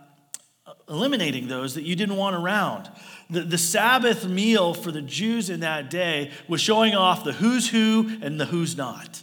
eliminating 0.90 1.48
those 1.48 1.76
that 1.76 1.84
you 1.84 1.96
didn't 1.96 2.16
want 2.16 2.36
around. 2.36 2.90
The, 3.30 3.42
the 3.42 3.60
Sabbath 3.60 4.26
meal 4.26 4.74
for 4.74 4.92
the 4.92 5.04
Jews 5.04 5.52
in 5.52 5.60
that 5.60 5.92
day 5.92 6.32
was 6.48 6.60
showing 6.60 6.96
off 6.96 7.24
the 7.24 7.34
who's 7.34 7.70
who 7.70 8.18
and 8.24 8.40
the 8.40 8.46
who's 8.46 8.76
not. 8.76 9.22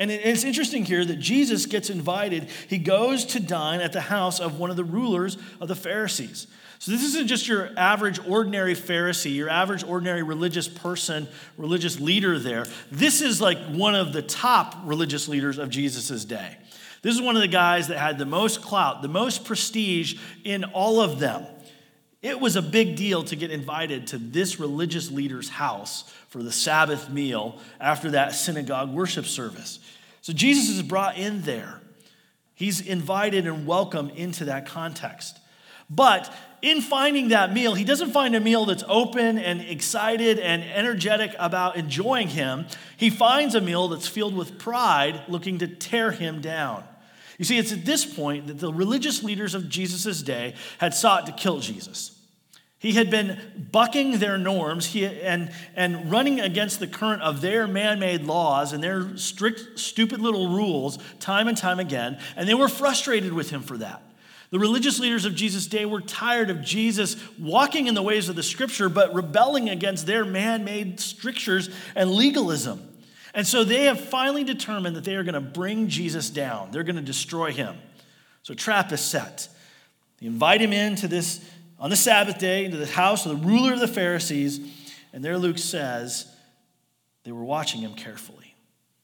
And 0.00 0.10
it's 0.10 0.44
interesting 0.44 0.86
here 0.86 1.04
that 1.04 1.18
Jesus 1.18 1.66
gets 1.66 1.90
invited. 1.90 2.48
He 2.68 2.78
goes 2.78 3.26
to 3.26 3.38
dine 3.38 3.82
at 3.82 3.92
the 3.92 4.00
house 4.00 4.40
of 4.40 4.58
one 4.58 4.70
of 4.70 4.76
the 4.76 4.84
rulers 4.84 5.36
of 5.60 5.68
the 5.68 5.76
Pharisees. 5.76 6.46
So 6.78 6.90
this 6.90 7.04
isn't 7.04 7.26
just 7.26 7.46
your 7.46 7.68
average 7.76 8.18
ordinary 8.26 8.74
Pharisee, 8.74 9.36
your 9.36 9.50
average 9.50 9.84
ordinary 9.84 10.22
religious 10.22 10.66
person, 10.66 11.28
religious 11.58 12.00
leader 12.00 12.38
there. 12.38 12.64
This 12.90 13.20
is 13.20 13.42
like 13.42 13.58
one 13.66 13.94
of 13.94 14.14
the 14.14 14.22
top 14.22 14.74
religious 14.84 15.28
leaders 15.28 15.58
of 15.58 15.68
Jesus' 15.68 16.24
day. 16.24 16.56
This 17.02 17.14
is 17.14 17.20
one 17.20 17.36
of 17.36 17.42
the 17.42 17.48
guys 17.48 17.88
that 17.88 17.98
had 17.98 18.16
the 18.16 18.24
most 18.24 18.62
clout, 18.62 19.02
the 19.02 19.08
most 19.08 19.44
prestige 19.44 20.18
in 20.44 20.64
all 20.64 21.02
of 21.02 21.18
them. 21.18 21.44
It 22.22 22.38
was 22.38 22.56
a 22.56 22.62
big 22.62 22.96
deal 22.96 23.24
to 23.24 23.36
get 23.36 23.50
invited 23.50 24.08
to 24.08 24.18
this 24.18 24.60
religious 24.60 25.10
leader's 25.10 25.48
house 25.48 26.02
for 26.28 26.42
the 26.42 26.52
Sabbath 26.52 27.08
meal 27.08 27.58
after 27.80 28.10
that 28.10 28.34
synagogue 28.34 28.90
worship 28.90 29.24
service. 29.24 29.78
So 30.20 30.34
Jesus 30.34 30.68
is 30.68 30.82
brought 30.82 31.16
in 31.16 31.42
there. 31.42 31.80
He's 32.54 32.82
invited 32.82 33.46
and 33.46 33.66
welcomed 33.66 34.10
into 34.12 34.44
that 34.44 34.66
context. 34.66 35.38
But 35.88 36.32
in 36.60 36.82
finding 36.82 37.28
that 37.28 37.54
meal, 37.54 37.74
he 37.74 37.84
doesn't 37.84 38.10
find 38.10 38.36
a 38.36 38.40
meal 38.40 38.66
that's 38.66 38.84
open 38.86 39.38
and 39.38 39.62
excited 39.62 40.38
and 40.38 40.62
energetic 40.62 41.34
about 41.38 41.76
enjoying 41.76 42.28
him. 42.28 42.66
He 42.98 43.08
finds 43.08 43.54
a 43.54 43.62
meal 43.62 43.88
that's 43.88 44.06
filled 44.06 44.36
with 44.36 44.58
pride, 44.58 45.22
looking 45.26 45.58
to 45.58 45.66
tear 45.66 46.12
him 46.12 46.42
down. 46.42 46.84
You 47.40 47.46
see, 47.46 47.56
it's 47.56 47.72
at 47.72 47.86
this 47.86 48.04
point 48.04 48.48
that 48.48 48.58
the 48.58 48.70
religious 48.70 49.22
leaders 49.22 49.54
of 49.54 49.70
Jesus' 49.70 50.20
day 50.20 50.52
had 50.76 50.92
sought 50.92 51.24
to 51.24 51.32
kill 51.32 51.58
Jesus. 51.58 52.14
He 52.78 52.92
had 52.92 53.10
been 53.10 53.38
bucking 53.72 54.18
their 54.18 54.36
norms 54.36 54.94
and, 54.94 55.50
and 55.74 56.10
running 56.10 56.38
against 56.38 56.80
the 56.80 56.86
current 56.86 57.22
of 57.22 57.40
their 57.40 57.66
man 57.66 57.98
made 57.98 58.24
laws 58.24 58.74
and 58.74 58.84
their 58.84 59.16
strict, 59.16 59.78
stupid 59.78 60.20
little 60.20 60.48
rules 60.48 60.98
time 61.18 61.48
and 61.48 61.56
time 61.56 61.80
again, 61.80 62.18
and 62.36 62.46
they 62.46 62.52
were 62.52 62.68
frustrated 62.68 63.32
with 63.32 63.48
him 63.48 63.62
for 63.62 63.78
that. 63.78 64.02
The 64.50 64.58
religious 64.58 65.00
leaders 65.00 65.24
of 65.24 65.34
Jesus' 65.34 65.66
day 65.66 65.86
were 65.86 66.02
tired 66.02 66.50
of 66.50 66.60
Jesus 66.60 67.16
walking 67.38 67.86
in 67.86 67.94
the 67.94 68.02
ways 68.02 68.28
of 68.28 68.36
the 68.36 68.42
scripture, 68.42 68.90
but 68.90 69.14
rebelling 69.14 69.70
against 69.70 70.04
their 70.04 70.26
man 70.26 70.62
made 70.62 71.00
strictures 71.00 71.70
and 71.94 72.10
legalism. 72.10 72.86
And 73.34 73.46
so 73.46 73.64
they 73.64 73.84
have 73.84 74.00
finally 74.00 74.44
determined 74.44 74.96
that 74.96 75.04
they 75.04 75.14
are 75.14 75.22
going 75.22 75.34
to 75.34 75.40
bring 75.40 75.88
Jesus 75.88 76.30
down, 76.30 76.70
they're 76.70 76.84
going 76.84 76.96
to 76.96 77.02
destroy 77.02 77.52
him. 77.52 77.76
So, 78.42 78.54
trap 78.54 78.90
is 78.92 79.00
set. 79.00 79.48
They 80.18 80.26
invite 80.26 80.60
him 80.60 80.72
into 80.72 81.08
this 81.08 81.44
on 81.78 81.90
the 81.90 81.96
Sabbath 81.96 82.38
day 82.38 82.64
into 82.64 82.76
the 82.76 82.86
house 82.86 83.26
of 83.26 83.40
the 83.40 83.46
ruler 83.46 83.72
of 83.72 83.80
the 83.80 83.88
Pharisees. 83.88 84.60
And 85.12 85.24
there 85.24 85.38
Luke 85.38 85.58
says 85.58 86.26
they 87.24 87.32
were 87.32 87.44
watching 87.44 87.80
him 87.80 87.94
carefully. 87.94 88.54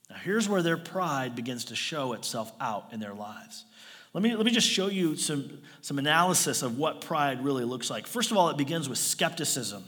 Now, 0.09 0.16
here's 0.16 0.49
where 0.49 0.62
their 0.62 0.76
pride 0.76 1.35
begins 1.35 1.66
to 1.66 1.76
show 1.76 2.12
itself 2.12 2.52
out 2.61 2.92
in 2.92 3.00
their 3.00 3.14
lives. 3.14 3.64
Let 4.12 4.23
me, 4.23 4.35
let 4.35 4.47
me 4.47 4.52
just 4.52 4.68
show 4.68 4.87
you 4.87 5.16
some, 5.16 5.59
some 5.83 5.99
analysis 5.99 6.62
of 6.62 6.78
what 6.78 7.02
pride 7.02 7.45
really 7.45 7.64
looks 7.64 7.90
like. 7.90 8.06
First 8.06 8.30
of 8.30 8.37
all, 8.37 8.49
it 8.49 8.56
begins 8.56 8.88
with 8.88 8.99
skepticism. 8.99 9.85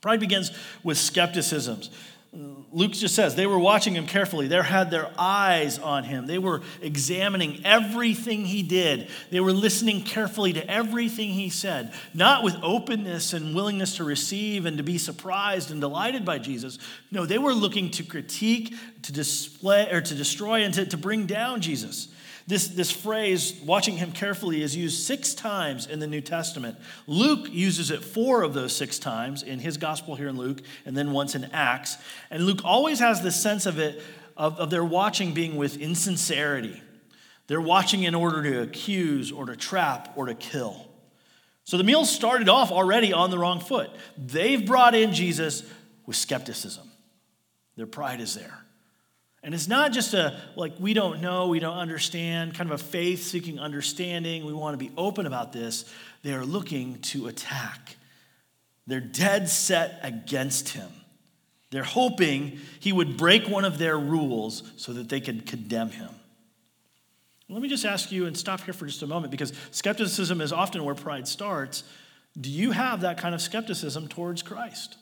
Pride 0.00 0.20
begins 0.20 0.52
with 0.82 0.96
skepticism. 0.96 1.80
Luke 2.72 2.92
just 2.92 3.14
says 3.14 3.34
they 3.34 3.46
were 3.46 3.58
watching 3.58 3.94
him 3.94 4.06
carefully. 4.06 4.48
They 4.48 4.60
had 4.60 4.90
their 4.90 5.10
eyes 5.18 5.78
on 5.78 6.04
him. 6.04 6.26
They 6.26 6.38
were 6.38 6.60
examining 6.82 7.62
everything 7.64 8.44
he 8.44 8.62
did. 8.62 9.08
They 9.30 9.40
were 9.40 9.52
listening 9.52 10.02
carefully 10.02 10.52
to 10.52 10.70
everything 10.70 11.30
he 11.30 11.48
said, 11.48 11.94
not 12.12 12.44
with 12.44 12.56
openness 12.62 13.32
and 13.32 13.54
willingness 13.54 13.96
to 13.96 14.04
receive 14.04 14.66
and 14.66 14.76
to 14.76 14.82
be 14.82 14.98
surprised 14.98 15.70
and 15.70 15.80
delighted 15.80 16.24
by 16.24 16.38
Jesus. 16.38 16.78
No, 17.10 17.24
they 17.24 17.38
were 17.38 17.54
looking 17.54 17.90
to 17.92 18.02
critique, 18.02 18.74
to 19.02 19.12
display, 19.12 19.90
or 19.90 20.02
to 20.02 20.14
destroy, 20.14 20.62
and 20.62 20.74
to, 20.74 20.84
to 20.84 20.96
bring 20.96 21.26
down 21.26 21.62
Jesus. 21.62 22.08
This, 22.48 22.68
this 22.68 22.92
phrase, 22.92 23.60
watching 23.64 23.96
him 23.96 24.12
carefully, 24.12 24.62
is 24.62 24.76
used 24.76 25.04
six 25.04 25.34
times 25.34 25.86
in 25.86 25.98
the 25.98 26.06
New 26.06 26.20
Testament. 26.20 26.78
Luke 27.08 27.48
uses 27.50 27.90
it 27.90 28.04
four 28.04 28.42
of 28.42 28.54
those 28.54 28.74
six 28.74 29.00
times 29.00 29.42
in 29.42 29.58
his 29.58 29.76
gospel 29.76 30.14
here 30.14 30.28
in 30.28 30.36
Luke, 30.36 30.62
and 30.84 30.96
then 30.96 31.10
once 31.10 31.34
in 31.34 31.44
Acts. 31.46 31.96
And 32.30 32.46
Luke 32.46 32.60
always 32.64 33.00
has 33.00 33.20
this 33.20 33.40
sense 33.40 33.66
of 33.66 33.80
it, 33.80 34.00
of, 34.36 34.58
of 34.60 34.70
their 34.70 34.84
watching 34.84 35.34
being 35.34 35.56
with 35.56 35.76
insincerity. 35.76 36.80
They're 37.48 37.60
watching 37.60 38.04
in 38.04 38.14
order 38.14 38.42
to 38.44 38.62
accuse 38.62 39.32
or 39.32 39.46
to 39.46 39.56
trap 39.56 40.12
or 40.14 40.26
to 40.26 40.34
kill. 40.34 40.86
So 41.64 41.76
the 41.76 41.84
meal 41.84 42.04
started 42.04 42.48
off 42.48 42.70
already 42.70 43.12
on 43.12 43.30
the 43.30 43.38
wrong 43.38 43.58
foot. 43.58 43.90
They've 44.16 44.64
brought 44.64 44.94
in 44.94 45.12
Jesus 45.12 45.64
with 46.06 46.14
skepticism, 46.14 46.88
their 47.76 47.88
pride 47.88 48.20
is 48.20 48.36
there. 48.36 48.65
And 49.46 49.54
it's 49.54 49.68
not 49.68 49.92
just 49.92 50.12
a, 50.12 50.36
like, 50.56 50.72
we 50.80 50.92
don't 50.92 51.20
know, 51.20 51.46
we 51.46 51.60
don't 51.60 51.76
understand, 51.76 52.56
kind 52.56 52.68
of 52.68 52.80
a 52.80 52.82
faith 52.82 53.22
seeking 53.22 53.60
understanding. 53.60 54.44
We 54.44 54.52
want 54.52 54.74
to 54.74 54.84
be 54.84 54.90
open 54.96 55.24
about 55.24 55.52
this. 55.52 55.84
They 56.24 56.32
are 56.32 56.44
looking 56.44 57.00
to 57.02 57.28
attack. 57.28 57.94
They're 58.88 58.98
dead 58.98 59.48
set 59.48 60.00
against 60.02 60.70
him. 60.70 60.88
They're 61.70 61.84
hoping 61.84 62.58
he 62.80 62.92
would 62.92 63.16
break 63.16 63.48
one 63.48 63.64
of 63.64 63.78
their 63.78 63.96
rules 63.96 64.64
so 64.78 64.92
that 64.94 65.08
they 65.08 65.20
could 65.20 65.46
condemn 65.46 65.90
him. 65.90 66.10
Let 67.48 67.62
me 67.62 67.68
just 67.68 67.84
ask 67.84 68.10
you 68.10 68.26
and 68.26 68.36
stop 68.36 68.62
here 68.62 68.74
for 68.74 68.86
just 68.86 69.04
a 69.04 69.06
moment 69.06 69.30
because 69.30 69.52
skepticism 69.70 70.40
is 70.40 70.52
often 70.52 70.82
where 70.82 70.96
pride 70.96 71.28
starts. 71.28 71.84
Do 72.36 72.50
you 72.50 72.72
have 72.72 73.02
that 73.02 73.16
kind 73.16 73.32
of 73.32 73.40
skepticism 73.40 74.08
towards 74.08 74.42
Christ? 74.42 74.96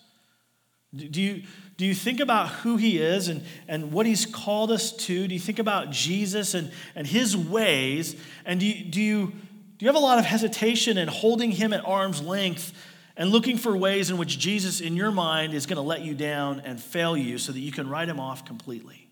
Do 0.97 1.21
you, 1.21 1.43
do 1.77 1.85
you 1.85 1.95
think 1.95 2.21
about 2.21 2.49
who 2.49 2.77
he 2.77 2.99
is 2.99 3.29
and, 3.29 3.43
and 3.67 3.91
what 3.91 4.07
he's 4.07 4.27
called 4.27 4.71
us 4.71 4.93
to? 4.93 5.27
Do 5.27 5.35
you 5.35 5.41
think 5.41 5.59
about 5.59 5.91
Jesus 5.91 6.55
and, 6.55 6.71
and 6.95 7.07
his 7.07 7.37
ways? 7.37 8.17
And 8.45 8.61
do 8.61 8.67
you, 8.67 8.85
do, 8.85 9.03
you, 9.03 9.27
do 9.27 9.35
you 9.81 9.89
have 9.89 9.97
a 9.97 10.01
lot 10.01 10.19
of 10.19 10.25
hesitation 10.25 10.99
in 10.99 11.09
holding 11.09 11.51
him 11.51 11.73
at 11.73 11.85
arm's 11.85 12.23
length 12.23 12.73
and 13.17 13.31
looking 13.31 13.57
for 13.57 13.77
ways 13.77 14.11
in 14.11 14.19
which 14.19 14.39
Jesus, 14.39 14.81
in 14.81 14.95
your 14.95 15.11
mind, 15.11 15.53
is 15.53 15.67
going 15.67 15.77
to 15.77 15.83
let 15.83 16.03
you 16.03 16.15
down 16.15 16.61
and 16.61 16.81
fail 16.81 17.17
you 17.17 17.39
so 17.39 17.51
that 17.51 17.61
you 17.61 17.73
can 17.73 17.89
write 17.89 18.09
him 18.09 18.21
off 18.21 18.45
completely? 18.45 19.09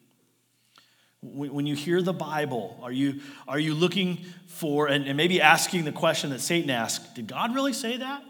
When 1.20 1.66
you 1.66 1.76
hear 1.76 2.02
the 2.02 2.12
Bible, 2.12 2.78
are 2.82 2.90
you, 2.90 3.20
are 3.46 3.58
you 3.58 3.74
looking 3.74 4.24
for, 4.46 4.88
and, 4.88 5.06
and 5.06 5.16
maybe 5.16 5.40
asking 5.40 5.84
the 5.84 5.92
question 5.92 6.30
that 6.30 6.40
Satan 6.40 6.70
asked, 6.70 7.14
did 7.14 7.28
God 7.28 7.54
really 7.54 7.72
say 7.72 7.96
that? 7.96 8.22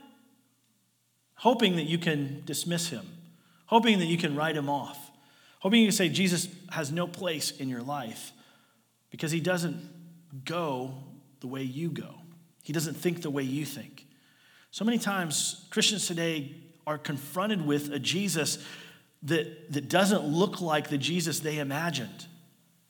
Hoping 1.36 1.76
that 1.76 1.84
you 1.84 1.98
can 1.98 2.42
dismiss 2.44 2.88
him 2.88 3.06
hoping 3.72 4.00
that 4.00 4.04
you 4.04 4.18
can 4.18 4.36
write 4.36 4.54
him 4.54 4.68
off, 4.68 5.10
hoping 5.60 5.80
you 5.80 5.86
can 5.86 5.96
say 5.96 6.06
Jesus 6.06 6.46
has 6.72 6.92
no 6.92 7.06
place 7.06 7.52
in 7.52 7.70
your 7.70 7.80
life 7.80 8.32
because 9.08 9.32
he 9.32 9.40
doesn't 9.40 9.80
go 10.44 10.92
the 11.40 11.46
way 11.46 11.62
you 11.62 11.88
go, 11.88 12.16
he 12.62 12.74
doesn't 12.74 12.92
think 12.92 13.22
the 13.22 13.30
way 13.30 13.42
you 13.42 13.64
think. 13.64 14.06
So 14.72 14.84
many 14.84 14.98
times, 14.98 15.66
Christians 15.70 16.06
today 16.06 16.54
are 16.86 16.98
confronted 16.98 17.64
with 17.64 17.90
a 17.90 17.98
Jesus 17.98 18.62
that, 19.22 19.72
that 19.72 19.88
doesn't 19.88 20.22
look 20.22 20.60
like 20.60 20.90
the 20.90 20.98
Jesus 20.98 21.40
they 21.40 21.58
imagined. 21.58 22.26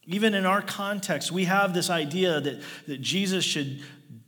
Even 0.06 0.34
in 0.34 0.44
our 0.44 0.62
context, 0.62 1.30
we 1.30 1.44
have 1.44 1.74
this 1.74 1.90
idea 1.90 2.40
that, 2.40 2.60
that 2.88 3.00
Jesus 3.00 3.44
should 3.44 3.82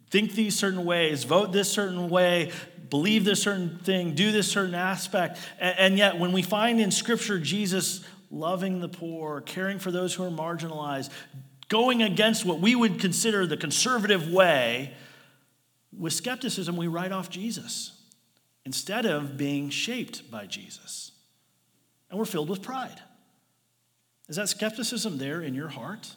think 0.09 0.35
these 0.35 0.57
certain 0.57 0.85
ways, 0.85 1.25
vote 1.25 1.53
this 1.53 1.69
certain 1.69 2.09
way, 2.09 2.53
believe 2.95 3.25
this 3.25 3.43
certain 3.43 3.81
thing, 3.81 4.15
do 4.15 4.31
this 4.31 4.49
certain 4.49 4.77
aspect. 4.77 5.41
And, 5.59 5.99
yet, 5.99 6.17
when 6.17 6.31
we 6.31 6.43
find 6.43 6.81
in 6.81 6.93
Scripture 6.93 7.41
Jesus 7.41 8.05
loving 8.31 8.79
the 8.79 8.89
poor, 8.89 9.41
caring 9.41 9.81
for 9.81 9.91
those 9.91 10.15
who 10.15 10.23
are 10.23 10.31
marginalized, 10.31 11.11
going 11.69 12.05
against 12.05 12.45
what 12.45 12.61
we 12.61 12.77
would 12.77 13.01
consider 13.01 13.49
the 13.49 13.57
conservative 13.57 14.31
way, 14.31 14.95
with 15.99 16.13
skepticism, 16.13 16.77
we 16.77 16.87
write 16.87 17.11
off 17.11 17.31
Jesus 17.31 18.01
instead 18.65 19.07
of 19.07 19.37
being 19.37 19.71
shaped 19.71 20.31
by 20.31 20.47
Jesus. 20.47 21.11
And 22.11 22.17
we're 22.17 22.27
filled 22.27 22.49
with 22.49 22.63
pride. 22.63 23.01
Is 24.29 24.37
that 24.37 24.49
skepticism 24.49 25.19
there 25.19 25.41
in 25.41 25.53
your 25.53 25.67
heart? 25.69 26.15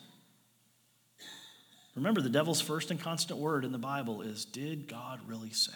Remember, 1.95 2.21
the 2.21 2.29
devil's 2.29 2.61
first 2.61 2.91
and 2.91 2.99
constant 2.99 3.39
word 3.39 3.65
in 3.65 3.71
the 3.71 3.79
Bible 3.79 4.21
is 4.21 4.45
Did 4.45 4.87
God 4.87 5.21
really 5.25 5.49
say? 5.49 5.73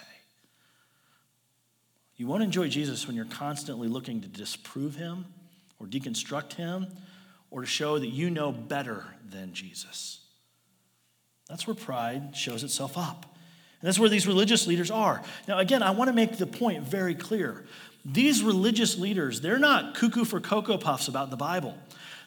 You 2.22 2.28
won't 2.28 2.44
enjoy 2.44 2.68
Jesus 2.68 3.08
when 3.08 3.16
you're 3.16 3.25
constantly 3.25 3.88
looking 3.88 4.22
to 4.22 4.28
disprove 4.28 4.94
him 4.96 5.25
or 5.80 5.88
deconstruct 5.88 6.54
him 6.54 6.86
or 7.50 7.62
to 7.62 7.66
show 7.66 7.98
that 7.98 8.10
you 8.10 8.30
know 8.30 8.51
better 8.51 9.04
than 9.28 9.56
Jesus. 9.56 10.20
That's 11.50 11.66
where 11.66 11.75
pride 11.75 12.36
shows 12.38 12.63
itself 12.63 12.96
up. 12.96 13.25
And 13.82 13.88
that's 13.88 13.98
where 13.98 14.08
these 14.08 14.28
religious 14.28 14.68
leaders 14.68 14.92
are. 14.92 15.24
Now, 15.48 15.58
again, 15.58 15.82
I 15.82 15.90
want 15.90 16.10
to 16.10 16.13
make 16.13 16.38
the 16.38 16.46
point 16.46 16.84
very 16.84 17.16
clear. 17.16 17.66
These 18.06 18.44
religious 18.44 19.00
leaders, 19.00 19.42
they're 19.42 19.58
not 19.58 19.96
cuckoo 19.96 20.24
for 20.24 20.40
Cocoa 20.40 20.78
Puffs 20.78 21.08
about 21.08 21.32
the 21.32 21.38
Bible. 21.38 21.75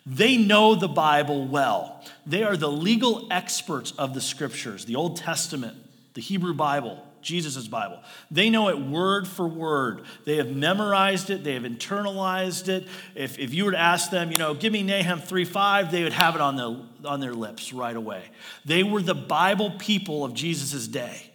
They 0.04 0.36
know 0.36 0.74
the 0.74 0.88
Bible 0.88 1.46
well. 1.46 2.04
They 2.26 2.42
are 2.42 2.56
the 2.56 2.68
legal 2.68 3.28
experts 3.30 3.92
of 3.92 4.12
the 4.12 4.20
scriptures, 4.20 4.86
the 4.86 4.96
Old 4.96 5.18
Testament, 5.18 5.76
the 6.14 6.20
Hebrew 6.20 6.52
Bible, 6.52 7.00
Jesus' 7.24 7.66
Bible. 7.66 8.00
They 8.30 8.50
know 8.50 8.68
it 8.68 8.78
word 8.78 9.26
for 9.26 9.48
word. 9.48 10.02
They 10.24 10.36
have 10.36 10.50
memorized 10.50 11.30
it, 11.30 11.42
they 11.42 11.54
have 11.54 11.64
internalized 11.64 12.68
it. 12.68 12.86
If, 13.14 13.38
if 13.38 13.52
you 13.52 13.64
were 13.64 13.72
to 13.72 13.78
ask 13.78 14.10
them, 14.10 14.30
you 14.30 14.38
know, 14.38 14.54
give 14.54 14.72
me 14.72 14.82
Nahum 14.82 15.20
3 15.20 15.44
5, 15.44 15.90
they 15.90 16.02
would 16.02 16.12
have 16.12 16.34
it 16.34 16.40
on, 16.40 16.56
the, 16.56 17.08
on 17.08 17.20
their 17.20 17.34
lips 17.34 17.72
right 17.72 17.96
away. 17.96 18.22
They 18.64 18.82
were 18.82 19.02
the 19.02 19.14
Bible 19.14 19.72
people 19.78 20.24
of 20.24 20.34
Jesus' 20.34 20.86
day. 20.86 21.30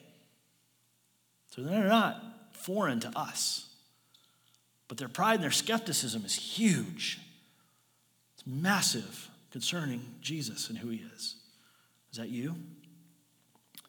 So 1.50 1.63
they're 1.63 1.88
not 1.88 2.24
foreign 2.51 3.00
to 3.01 3.12
us. 3.17 3.67
But 4.88 4.98
their 4.98 5.08
pride 5.08 5.36
and 5.36 5.43
their 5.43 5.51
skepticism 5.51 6.25
is 6.25 6.36
huge. 6.36 7.19
It's 8.36 8.46
massive 8.46 9.29
concerning 9.51 10.15
Jesus 10.22 10.69
and 10.69 10.77
who 10.77 10.89
he 10.89 11.03
is. 11.15 11.36
Is 12.12 12.17
that 12.17 12.29
you? 12.29 12.55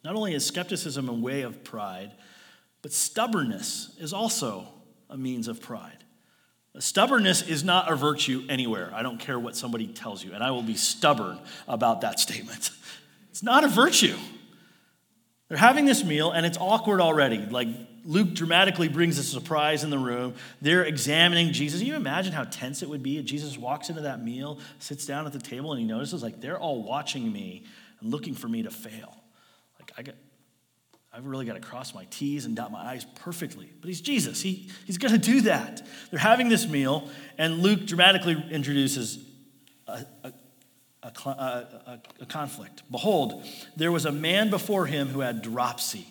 Not 0.04 0.14
only 0.14 0.35
is 0.35 0.47
skepticism 0.47 1.09
a 1.09 1.12
way 1.12 1.42
of 1.42 1.62
pride, 1.64 2.12
but 2.83 2.92
stubbornness 2.92 3.97
is 4.00 4.12
also 4.12 4.66
a 5.09 5.16
means 5.16 5.49
of 5.49 5.61
pride. 5.61 6.04
Stubbornness 6.78 7.42
is 7.42 7.64
not 7.64 7.90
a 7.90 7.97
virtue 7.97 8.45
anywhere. 8.49 8.90
I 8.95 9.02
don't 9.02 9.19
care 9.19 9.38
what 9.38 9.57
somebody 9.57 9.88
tells 9.88 10.25
you, 10.25 10.33
and 10.33 10.42
I 10.42 10.52
will 10.52 10.62
be 10.62 10.76
stubborn 10.76 11.38
about 11.69 12.02
that 12.02 12.21
statement. 12.21 12.71
It's 13.30 13.45
not 13.45 13.62
a 13.62 13.69
virtue. 13.69 14.16
They're 15.49 15.57
having 15.57 15.85
this 15.85 16.02
meal, 16.02 16.33
and 16.33 16.45
it's 16.45 16.59
awkward 16.59 17.00
already. 17.00 17.38
Like 17.38 17.69
Luke 18.04 18.35
dramatically 18.35 18.88
brings 18.88 19.19
a 19.19 19.23
surprise 19.23 19.85
in 19.85 19.90
the 19.90 19.99
room. 19.99 20.35
They're 20.61 20.85
examining 20.85 21.52
Jesus. 21.52 21.80
Can 21.80 21.87
you 21.87 21.95
imagine 21.95 22.33
how 22.33 22.42
tense 22.42 22.83
it 22.83 22.88
would 22.88 23.04
be 23.04 23.19
if 23.19 23.25
Jesus 23.25 23.57
walks 23.57 23.88
into 23.88 24.02
that 24.02 24.23
meal, 24.23 24.59
sits 24.80 25.07
down 25.07 25.26
at 25.26 25.33
the 25.33 25.38
table, 25.38 25.73
and 25.73 25.80
he 25.80 25.87
notices, 25.87 26.23
like, 26.25 26.40
they're 26.40 26.59
all 26.59 26.83
watching 26.83 27.33
me 27.33 27.64
and 28.00 28.11
looking 28.11 28.35
for 28.35 28.49
me 28.49 28.62
to 28.62 28.71
fail. 28.71 29.20
I 29.97 30.02
got, 30.02 30.14
I've 31.12 31.26
really 31.26 31.44
got 31.44 31.54
to 31.54 31.61
cross 31.61 31.94
my 31.94 32.06
T's 32.11 32.44
and 32.44 32.54
dot 32.54 32.70
my 32.70 32.92
I's 32.92 33.04
perfectly. 33.16 33.70
But 33.80 33.88
he's 33.88 34.00
Jesus. 34.00 34.40
He, 34.40 34.70
he's 34.87 34.99
going 34.99 35.12
to 35.12 35.18
do 35.18 35.40
that. 35.42 35.82
They're 36.11 36.20
having 36.20 36.49
this 36.49 36.68
meal, 36.68 37.09
and 37.37 37.59
Luke 37.59 37.87
dramatically 37.87 38.42
introduces 38.50 39.18
a, 39.88 40.04
a, 40.25 40.32
a, 41.02 41.09
a, 41.09 42.00
a 42.20 42.26
conflict. 42.26 42.82
Behold, 42.90 43.44
there 43.76 43.90
was 43.90 44.04
a 44.04 44.12
man 44.12 44.50
before 44.50 44.87
him 44.87 45.09
who 45.09 45.20
had 45.20 45.42
dropsy. 45.42 46.06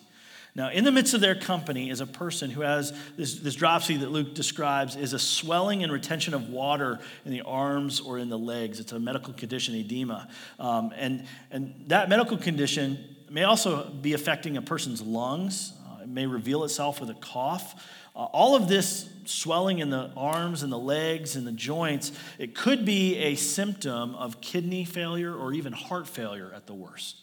Now, 0.54 0.70
in 0.70 0.82
the 0.82 0.90
midst 0.90 1.14
of 1.14 1.20
their 1.20 1.36
company 1.36 1.90
is 1.90 2.00
a 2.00 2.06
person 2.06 2.50
who 2.50 2.62
has 2.62 2.92
this, 3.16 3.36
this 3.36 3.54
dropsy 3.54 3.98
that 3.98 4.10
Luke 4.10 4.34
describes 4.34 4.96
is 4.96 5.12
a 5.12 5.18
swelling 5.18 5.84
and 5.84 5.92
retention 5.92 6.34
of 6.34 6.48
water 6.48 6.98
in 7.24 7.30
the 7.30 7.42
arms 7.42 8.00
or 8.00 8.18
in 8.18 8.28
the 8.28 8.38
legs. 8.38 8.80
It's 8.80 8.90
a 8.90 8.98
medical 8.98 9.32
condition, 9.32 9.76
edema. 9.76 10.28
Um, 10.58 10.92
and, 10.96 11.24
and 11.52 11.84
that 11.86 12.08
medical 12.08 12.36
condition 12.36 13.16
may 13.30 13.44
also 13.44 13.88
be 13.88 14.12
affecting 14.12 14.56
a 14.56 14.62
person's 14.62 15.00
lungs. 15.00 15.72
Uh, 15.86 16.02
it 16.02 16.08
may 16.08 16.26
reveal 16.26 16.64
itself 16.64 17.00
with 17.00 17.10
a 17.10 17.14
cough. 17.14 17.86
Uh, 18.14 18.24
all 18.24 18.56
of 18.56 18.68
this 18.68 19.08
swelling 19.24 19.78
in 19.78 19.90
the 19.90 20.10
arms 20.16 20.62
and 20.62 20.72
the 20.72 20.78
legs 20.78 21.36
and 21.36 21.46
the 21.46 21.52
joints, 21.52 22.12
it 22.38 22.54
could 22.54 22.84
be 22.84 23.16
a 23.16 23.36
symptom 23.36 24.14
of 24.16 24.40
kidney 24.40 24.84
failure 24.84 25.34
or 25.34 25.52
even 25.52 25.72
heart 25.72 26.08
failure 26.08 26.52
at 26.54 26.66
the 26.66 26.74
worst. 26.74 27.16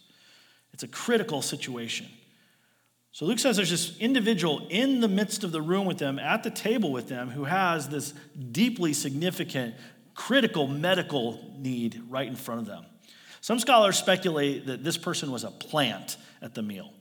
It's 0.74 0.84
a 0.84 0.88
critical 0.88 1.42
situation. 1.42 2.08
So 3.12 3.26
Luke 3.26 3.40
says 3.40 3.58
there's 3.58 3.72
this 3.72 3.98
individual 3.98 4.68
in 4.70 5.02
the 5.02 5.08
midst 5.08 5.44
of 5.44 5.52
the 5.52 5.62
room 5.62 5.88
with 5.88 5.98
them, 5.98 6.20
at 6.20 6.44
the 6.44 6.52
table 6.52 6.92
with 6.92 7.08
them, 7.10 7.32
who 7.32 7.46
has 7.46 7.90
this 7.90 8.14
deeply 8.52 8.94
significant, 8.94 9.74
critical 10.14 10.68
medical 10.68 11.54
need 11.58 12.00
right 12.10 12.28
in 12.28 12.36
front 12.36 12.62
of 12.62 12.68
them. 12.68 12.86
Some 13.42 13.60
scholars 13.60 13.98
speculate 13.98 14.68
that 14.68 14.84
this 14.84 14.98
person 14.98 15.32
was 15.32 15.44
a 15.44 15.52
plant 15.52 16.18
at 16.42 16.54
the 16.54 16.62
meal. 16.62 16.94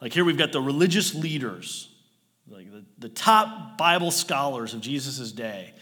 Like 0.00 0.12
here 0.12 0.24
we've 0.24 0.38
got 0.38 0.52
the 0.52 0.60
religious 0.60 1.14
leaders, 1.14 1.88
like 2.48 2.70
the, 2.70 2.84
the 2.98 3.08
top 3.08 3.78
Bible 3.78 4.10
scholars 4.10 4.74
of 4.74 4.80
Jesus' 4.80 5.32
day. 5.32 5.74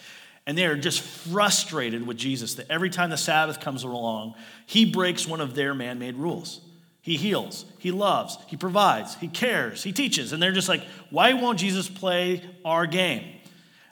And 0.47 0.57
they 0.57 0.67
are 0.67 0.77
just 0.77 1.01
frustrated 1.01 2.07
with 2.07 2.17
Jesus 2.17 2.55
that 2.55 2.71
every 2.71 2.91
time 2.91 3.11
the 3.11 3.17
Sabbath 3.17 3.61
comes 3.61 3.85
along, 3.85 4.35
he 4.67 4.85
breaks 4.85 5.27
one 5.27 5.41
of 5.41 5.55
their 5.55 5.75
man 5.75 5.99
made 5.99 6.17
rules. 6.17 6.61
He 7.03 7.17
heals, 7.17 7.65
he 7.79 7.93
loves, 7.93 8.37
he 8.47 8.57
provides, 8.57 9.15
he 9.17 9.29
cares, 9.29 9.83
he 9.83 9.93
teaches. 9.93 10.33
And 10.33 10.43
they're 10.43 10.53
just 10.53 10.69
like, 10.69 10.83
why 11.09 11.33
won't 11.33 11.59
Jesus 11.59 11.89
play 11.89 12.43
our 12.65 12.87
game? 12.87 13.25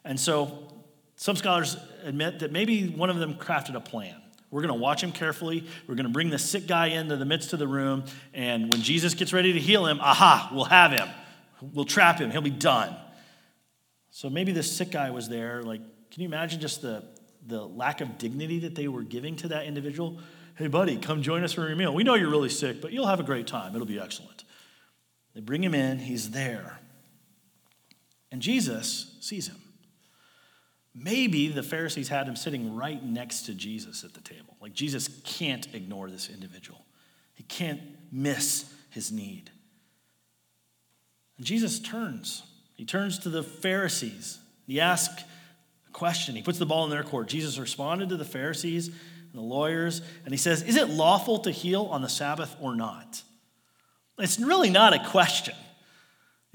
And 0.04 0.20
so 0.20 0.68
some 1.16 1.36
scholars 1.36 1.76
admit 2.04 2.40
that 2.40 2.52
maybe 2.52 2.88
one 2.88 3.08
of 3.08 3.18
them 3.18 3.34
crafted 3.34 3.74
a 3.74 3.80
plan. 3.80 4.14
We're 4.50 4.62
going 4.62 4.74
to 4.74 4.80
watch 4.80 5.02
him 5.02 5.12
carefully. 5.12 5.64
We're 5.86 5.94
going 5.94 6.06
to 6.06 6.12
bring 6.12 6.30
the 6.30 6.38
sick 6.38 6.66
guy 6.66 6.86
into 6.86 7.16
the 7.16 7.24
midst 7.24 7.52
of 7.52 7.58
the 7.58 7.68
room. 7.68 8.04
And 8.32 8.72
when 8.72 8.82
Jesus 8.82 9.14
gets 9.14 9.32
ready 9.32 9.52
to 9.52 9.58
heal 9.58 9.86
him, 9.86 10.00
aha, 10.00 10.50
we'll 10.52 10.64
have 10.64 10.92
him. 10.92 11.08
We'll 11.60 11.84
trap 11.84 12.18
him. 12.18 12.30
He'll 12.30 12.40
be 12.40 12.50
done. 12.50 12.96
So 14.10 14.30
maybe 14.30 14.52
this 14.52 14.74
sick 14.74 14.90
guy 14.90 15.10
was 15.10 15.28
there. 15.28 15.62
Like, 15.62 15.80
can 16.10 16.22
you 16.22 16.28
imagine 16.28 16.60
just 16.60 16.80
the, 16.80 17.04
the 17.46 17.60
lack 17.66 18.00
of 18.00 18.16
dignity 18.16 18.60
that 18.60 18.74
they 18.74 18.88
were 18.88 19.02
giving 19.02 19.36
to 19.36 19.48
that 19.48 19.66
individual? 19.66 20.18
Hey, 20.54 20.66
buddy, 20.66 20.96
come 20.96 21.22
join 21.22 21.44
us 21.44 21.52
for 21.52 21.66
your 21.66 21.76
meal. 21.76 21.94
We 21.94 22.02
know 22.02 22.14
you're 22.14 22.30
really 22.30 22.48
sick, 22.48 22.80
but 22.80 22.92
you'll 22.92 23.06
have 23.06 23.20
a 23.20 23.24
great 23.24 23.46
time. 23.46 23.74
It'll 23.74 23.86
be 23.86 24.00
excellent. 24.00 24.44
They 25.34 25.40
bring 25.40 25.62
him 25.62 25.74
in, 25.74 25.98
he's 25.98 26.30
there. 26.30 26.80
And 28.32 28.42
Jesus 28.42 29.16
sees 29.20 29.46
him. 29.46 29.56
Maybe 31.00 31.48
the 31.48 31.62
Pharisees 31.62 32.08
had 32.08 32.26
him 32.26 32.34
sitting 32.34 32.74
right 32.74 33.02
next 33.02 33.42
to 33.42 33.54
Jesus 33.54 34.02
at 34.02 34.14
the 34.14 34.20
table. 34.20 34.56
Like 34.60 34.72
Jesus 34.72 35.08
can't 35.24 35.72
ignore 35.74 36.10
this 36.10 36.28
individual, 36.28 36.84
he 37.34 37.44
can't 37.44 37.80
miss 38.10 38.72
his 38.90 39.12
need. 39.12 39.50
And 41.36 41.46
Jesus 41.46 41.78
turns. 41.78 42.42
He 42.74 42.84
turns 42.84 43.20
to 43.20 43.28
the 43.28 43.42
Pharisees. 43.42 44.38
He 44.66 44.80
asks 44.80 45.22
a 45.88 45.92
question. 45.92 46.36
He 46.36 46.42
puts 46.42 46.58
the 46.58 46.66
ball 46.66 46.84
in 46.84 46.90
their 46.90 47.02
court. 47.02 47.28
Jesus 47.28 47.58
responded 47.58 48.08
to 48.10 48.16
the 48.16 48.24
Pharisees 48.24 48.88
and 48.88 49.34
the 49.34 49.40
lawyers, 49.40 50.00
and 50.24 50.32
he 50.32 50.38
says, 50.38 50.62
Is 50.62 50.76
it 50.76 50.88
lawful 50.88 51.40
to 51.40 51.50
heal 51.50 51.84
on 51.86 52.02
the 52.02 52.08
Sabbath 52.08 52.54
or 52.60 52.74
not? 52.74 53.22
It's 54.18 54.38
really 54.38 54.70
not 54.70 54.94
a 54.94 55.08
question. 55.10 55.54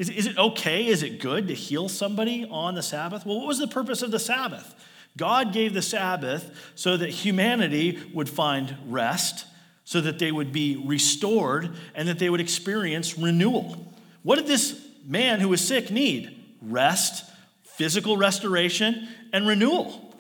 Is, 0.04 0.10
is 0.10 0.28
it 0.28 0.38
okay? 0.38 0.88
Is 0.88 1.02
it 1.02 1.22
good 1.22 1.48
to 1.48 1.54
heal 1.54 1.88
somebody 1.88 2.46
on 2.52 2.76
the 2.76 2.84
Sabbath? 2.84 3.26
Well, 3.26 3.38
what 3.38 3.48
was 3.48 3.58
the 3.58 3.70
purpose 3.70 4.02
of 4.02 4.12
the 4.12 4.20
Sabbath? 4.20 4.76
God 5.16 5.54
gave 5.54 5.74
the 5.74 5.82
Sabbath 5.82 6.72
so 6.76 6.98
that 6.98 7.10
humanity 7.10 7.98
would 8.14 8.28
find 8.28 8.76
rest, 8.88 9.46
so 9.86 10.02
that 10.02 10.20
they 10.20 10.30
would 10.30 10.52
be 10.52 10.76
restored, 10.76 11.70
and 11.96 12.10
that 12.10 12.20
they 12.20 12.30
would 12.30 12.42
experience 12.42 13.18
renewal. 13.18 13.94
What 14.24 14.36
did 14.36 14.48
this 14.48 14.86
man 15.06 15.40
who 15.40 15.48
was 15.48 15.66
sick 15.66 15.90
need? 15.90 16.38
Rest, 16.62 17.24
physical 17.64 18.18
restoration, 18.18 19.08
and 19.32 19.48
renewal. 19.48 20.14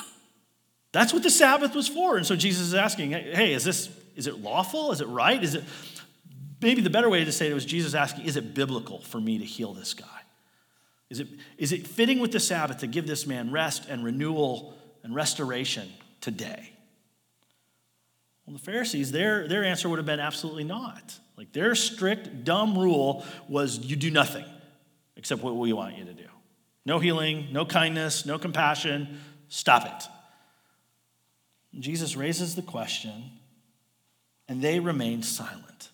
That's 0.93 1.11
what 1.11 1.23
the 1.23 1.29
Sabbath 1.29 1.75
was 1.75 1.89
for. 1.89 2.15
And 2.15 2.25
so 2.25 2.37
Jesus 2.37 2.67
is 2.67 2.73
asking, 2.73 3.11
hey, 3.11 3.53
is 3.53 3.65
this 3.65 3.89
is 4.15 4.27
it 4.27 4.39
lawful? 4.39 4.91
Is 4.93 5.01
it 5.01 5.07
right? 5.07 5.43
Is 5.43 5.55
it 5.55 5.63
maybe 6.63 6.81
the 6.81 6.89
better 6.89 7.09
way 7.09 7.23
to 7.23 7.31
say 7.31 7.49
it 7.49 7.53
was 7.53 7.65
Jesus 7.65 7.93
asking, 7.93 8.25
is 8.25 8.35
it 8.35 8.53
biblical 8.53 9.01
for 9.01 9.19
me 9.19 9.37
to 9.37 9.45
heal 9.45 9.73
this 9.73 9.93
guy? 9.93 10.05
Is 11.09 11.19
it, 11.19 11.27
is 11.57 11.71
it 11.71 11.85
fitting 11.85 12.19
with 12.19 12.31
the 12.31 12.39
Sabbath 12.39 12.79
to 12.79 12.87
give 12.87 13.05
this 13.05 13.27
man 13.27 13.51
rest 13.51 13.87
and 13.87 14.03
renewal 14.03 14.75
and 15.03 15.13
restoration 15.13 15.89
today? 16.21 16.71
Well, 18.45 18.55
the 18.55 18.63
Pharisees, 18.63 19.11
their, 19.11 19.47
their 19.47 19.63
answer 19.63 19.87
would 19.87 19.99
have 19.99 20.05
been 20.05 20.19
absolutely 20.19 20.63
not. 20.63 21.17
Like 21.37 21.53
their 21.53 21.75
strict, 21.75 22.43
dumb 22.43 22.77
rule 22.77 23.25
was 23.47 23.79
you 23.79 23.95
do 23.95 24.11
nothing 24.11 24.45
except 25.15 25.43
what 25.43 25.55
we 25.55 25.71
want 25.71 25.97
you 25.97 26.05
to 26.05 26.13
do. 26.13 26.27
No 26.85 26.99
healing, 26.99 27.47
no 27.51 27.65
kindness, 27.65 28.25
no 28.25 28.37
compassion. 28.37 29.21
Stop 29.49 29.85
it. 29.85 30.09
Jesus 31.79 32.15
raises 32.15 32.55
the 32.55 32.61
question, 32.61 33.31
and 34.47 34.61
they 34.61 34.79
remained 34.79 35.25
silent. 35.25 35.89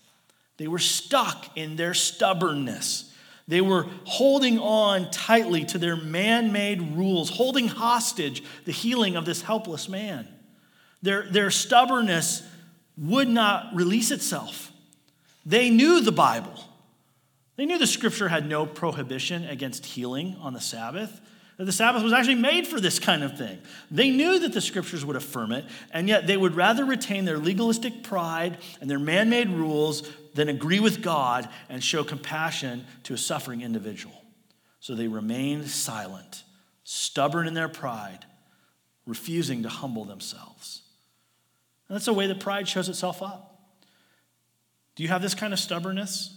They 0.59 0.67
were 0.67 0.77
stuck 0.77 1.57
in 1.57 1.77
their 1.77 1.93
stubbornness. 1.93 3.13
They 3.47 3.61
were 3.61 3.87
holding 4.03 4.59
on 4.59 5.09
tightly 5.09 5.63
to 5.65 5.77
their 5.77 5.95
man 5.95 6.51
made 6.51 6.97
rules, 6.97 7.29
holding 7.29 7.69
hostage 7.69 8.43
the 8.65 8.73
healing 8.73 9.15
of 9.15 9.23
this 9.23 9.41
helpless 9.41 9.87
man. 9.87 10.27
Their, 11.01 11.23
their 11.31 11.49
stubbornness 11.49 12.43
would 12.97 13.29
not 13.29 13.73
release 13.73 14.11
itself. 14.11 14.73
They 15.45 15.69
knew 15.69 16.01
the 16.01 16.11
Bible. 16.11 16.59
They 17.55 17.65
knew 17.65 17.77
the 17.77 17.87
scripture 17.87 18.27
had 18.27 18.45
no 18.45 18.65
prohibition 18.65 19.45
against 19.45 19.85
healing 19.85 20.35
on 20.41 20.51
the 20.51 20.61
Sabbath 20.61 21.21
that 21.59 21.65
the 21.65 21.73
Sabbath 21.73 22.03
was 22.03 22.13
actually 22.13 22.35
made 22.35 22.65
for 22.65 22.79
this 22.79 22.99
kind 22.99 23.21
of 23.21 23.37
thing. 23.37 23.59
They 23.91 24.11
knew 24.11 24.39
that 24.39 24.53
the 24.53 24.61
scriptures 24.61 25.03
would 25.03 25.17
affirm 25.17 25.51
it, 25.51 25.65
and 25.91 26.07
yet 26.07 26.25
they 26.25 26.37
would 26.37 26.55
rather 26.55 26.85
retain 26.85 27.25
their 27.25 27.37
legalistic 27.37 28.01
pride 28.01 28.59
and 28.79 28.89
their 28.89 28.97
man 28.97 29.29
made 29.29 29.49
rules 29.49 30.09
than 30.33 30.49
agree 30.49 30.79
with 30.79 31.01
God 31.01 31.49
and 31.69 31.83
show 31.83 32.03
compassion 32.03 32.85
to 33.03 33.13
a 33.13 33.17
suffering 33.17 33.61
individual. 33.61 34.23
So 34.79 34.95
they 34.95 35.07
remained 35.07 35.67
silent, 35.69 36.43
stubborn 36.83 37.47
in 37.47 37.53
their 37.53 37.69
pride, 37.69 38.25
refusing 39.05 39.63
to 39.63 39.69
humble 39.69 40.05
themselves. 40.05 40.81
And 41.87 41.95
that's 41.95 42.07
a 42.07 42.13
way 42.13 42.27
that 42.27 42.39
pride 42.39 42.67
shows 42.67 42.87
itself 42.89 43.21
up. 43.21 43.59
Do 44.95 45.03
you 45.03 45.09
have 45.09 45.21
this 45.21 45.33
kind 45.33 45.53
of 45.53 45.59
stubbornness? 45.59 46.35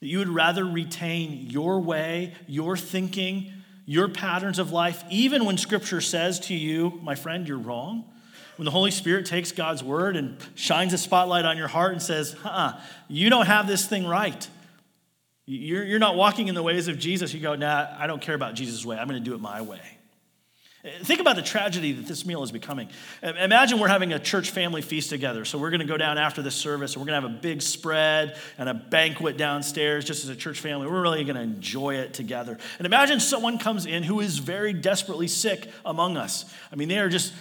That 0.00 0.06
you 0.06 0.18
would 0.18 0.28
rather 0.28 0.64
retain 0.64 1.50
your 1.50 1.80
way, 1.80 2.34
your 2.46 2.76
thinking, 2.76 3.52
your 3.86 4.08
patterns 4.08 4.58
of 4.58 4.72
life, 4.72 5.04
even 5.10 5.44
when 5.44 5.58
Scripture 5.58 6.00
says 6.00 6.40
to 6.40 6.54
you, 6.54 6.98
my 7.02 7.14
friend, 7.14 7.46
you're 7.46 7.58
wrong. 7.58 8.04
When 8.56 8.64
the 8.64 8.70
Holy 8.70 8.90
Spirit 8.90 9.26
takes 9.26 9.52
God's 9.52 9.82
word 9.82 10.16
and 10.16 10.36
shines 10.54 10.92
a 10.92 10.98
spotlight 10.98 11.44
on 11.44 11.56
your 11.56 11.68
heart 11.68 11.92
and 11.92 12.02
says, 12.02 12.36
uh 12.44 12.80
you 13.08 13.30
don't 13.30 13.46
have 13.46 13.66
this 13.66 13.86
thing 13.86 14.06
right. 14.06 14.48
You're, 15.46 15.84
you're 15.84 15.98
not 15.98 16.16
walking 16.16 16.48
in 16.48 16.54
the 16.54 16.62
ways 16.62 16.88
of 16.88 16.98
Jesus. 16.98 17.34
You 17.34 17.40
go, 17.40 17.54
nah, 17.54 17.88
I 17.98 18.06
don't 18.06 18.22
care 18.22 18.34
about 18.34 18.54
Jesus' 18.54 18.84
way. 18.84 18.96
I'm 18.96 19.06
going 19.08 19.22
to 19.22 19.24
do 19.24 19.34
it 19.34 19.40
my 19.40 19.60
way. 19.60 19.80
Think 21.02 21.20
about 21.20 21.36
the 21.36 21.42
tragedy 21.42 21.92
that 21.92 22.06
this 22.06 22.26
meal 22.26 22.42
is 22.42 22.52
becoming. 22.52 22.90
Imagine 23.22 23.78
we're 23.78 23.88
having 23.88 24.12
a 24.12 24.18
church 24.18 24.50
family 24.50 24.82
feast 24.82 25.08
together. 25.08 25.46
So 25.46 25.56
we're 25.56 25.70
going 25.70 25.80
to 25.80 25.86
go 25.86 25.96
down 25.96 26.18
after 26.18 26.42
the 26.42 26.50
service 26.50 26.94
and 26.94 27.00
we're 27.00 27.10
going 27.10 27.22
to 27.22 27.26
have 27.28 27.38
a 27.38 27.40
big 27.40 27.62
spread 27.62 28.36
and 28.58 28.68
a 28.68 28.74
banquet 28.74 29.38
downstairs 29.38 30.04
just 30.04 30.24
as 30.24 30.30
a 30.30 30.36
church 30.36 30.60
family. 30.60 30.86
We're 30.86 31.00
really 31.00 31.24
going 31.24 31.36
to 31.36 31.42
enjoy 31.42 31.94
it 31.96 32.12
together. 32.12 32.58
And 32.78 32.86
imagine 32.86 33.18
someone 33.20 33.56
comes 33.56 33.86
in 33.86 34.02
who 34.02 34.20
is 34.20 34.36
very 34.36 34.74
desperately 34.74 35.26
sick 35.26 35.70
among 35.86 36.18
us. 36.18 36.44
I 36.70 36.76
mean, 36.76 36.88
they 36.88 36.98
are 36.98 37.08
just, 37.08 37.32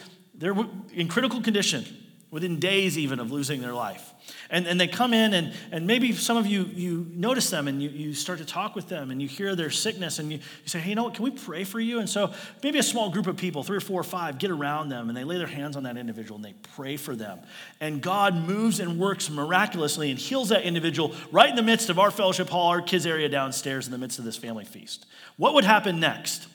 they're 0.43 0.55
in 0.93 1.07
critical 1.07 1.41
condition 1.41 1.85
within 2.33 2.59
days 2.59 2.97
even 2.97 3.19
of 3.19 3.31
losing 3.31 3.61
their 3.61 3.75
life. 3.75 4.11
And, 4.49 4.65
and 4.65 4.81
they 4.81 4.87
come 4.87 5.13
in, 5.13 5.35
and, 5.35 5.53
and 5.71 5.85
maybe 5.85 6.13
some 6.13 6.35
of 6.35 6.47
you, 6.47 6.63
you 6.63 7.05
notice 7.11 7.51
them 7.51 7.67
and 7.67 7.79
you, 7.79 7.89
you 7.89 8.15
start 8.15 8.39
to 8.39 8.45
talk 8.45 8.75
with 8.75 8.89
them 8.89 9.11
and 9.11 9.21
you 9.21 9.27
hear 9.27 9.55
their 9.55 9.69
sickness 9.69 10.17
and 10.17 10.31
you, 10.31 10.39
you 10.39 10.67
say, 10.67 10.79
hey, 10.79 10.89
you 10.89 10.95
know 10.95 11.03
what, 11.03 11.13
can 11.13 11.23
we 11.23 11.29
pray 11.29 11.63
for 11.63 11.79
you? 11.79 11.99
And 11.99 12.09
so 12.09 12.33
maybe 12.63 12.79
a 12.79 12.83
small 12.83 13.11
group 13.11 13.27
of 13.27 13.37
people, 13.37 13.61
three 13.61 13.77
or 13.77 13.81
four 13.81 14.01
or 14.01 14.03
five, 14.03 14.39
get 14.39 14.49
around 14.49 14.89
them 14.89 15.09
and 15.09 15.17
they 15.17 15.23
lay 15.23 15.37
their 15.37 15.45
hands 15.45 15.77
on 15.77 15.83
that 15.83 15.95
individual 15.95 16.37
and 16.37 16.45
they 16.45 16.55
pray 16.75 16.97
for 16.97 17.15
them. 17.15 17.37
And 17.79 18.01
God 18.01 18.35
moves 18.35 18.79
and 18.79 18.97
works 18.97 19.29
miraculously 19.29 20.09
and 20.09 20.17
heals 20.17 20.49
that 20.49 20.63
individual 20.63 21.13
right 21.31 21.51
in 21.51 21.55
the 21.55 21.61
midst 21.61 21.91
of 21.91 21.99
our 21.99 22.09
fellowship 22.09 22.49
hall, 22.49 22.69
our 22.69 22.81
kids' 22.81 23.05
area 23.05 23.29
downstairs 23.29 23.85
in 23.85 23.91
the 23.91 23.99
midst 23.99 24.17
of 24.17 24.25
this 24.25 24.37
family 24.37 24.65
feast. 24.65 25.05
What 25.37 25.53
would 25.53 25.65
happen 25.65 25.99
next? 25.99 26.47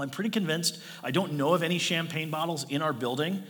I'm 0.00 0.10
pretty 0.10 0.30
convinced, 0.30 0.78
I 1.02 1.10
don't 1.10 1.34
know 1.34 1.54
of 1.54 1.62
any 1.62 1.78
champagne 1.78 2.30
bottles 2.30 2.64
in 2.68 2.82
our 2.82 2.92
building, 2.92 3.42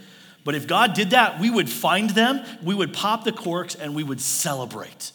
but 0.45 0.55
if 0.55 0.67
God 0.67 0.95
did 0.95 1.11
that, 1.11 1.39
we 1.39 1.51
would 1.51 1.69
find 1.69 2.11
them, 2.11 2.45
we 2.63 2.75
would 2.75 2.93
pop 2.93 3.25
the 3.25 3.33
corks, 3.33 3.75
and 3.75 3.95
we 3.95 4.03
would 4.03 4.21
celebrate. 4.21 5.13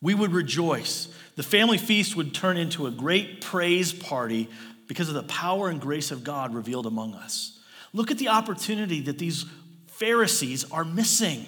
We 0.00 0.14
would 0.14 0.32
rejoice. 0.32 1.08
The 1.36 1.42
family 1.42 1.78
feast 1.78 2.16
would 2.16 2.34
turn 2.34 2.56
into 2.56 2.86
a 2.86 2.90
great 2.90 3.40
praise 3.40 3.92
party 3.92 4.48
because 4.86 5.08
of 5.08 5.14
the 5.14 5.22
power 5.22 5.68
and 5.68 5.80
grace 5.80 6.10
of 6.10 6.24
God 6.24 6.54
revealed 6.54 6.86
among 6.86 7.14
us. 7.14 7.58
Look 7.92 8.10
at 8.10 8.18
the 8.18 8.28
opportunity 8.28 9.00
that 9.02 9.18
these 9.18 9.46
Pharisees 9.86 10.70
are 10.70 10.84
missing. 10.84 11.46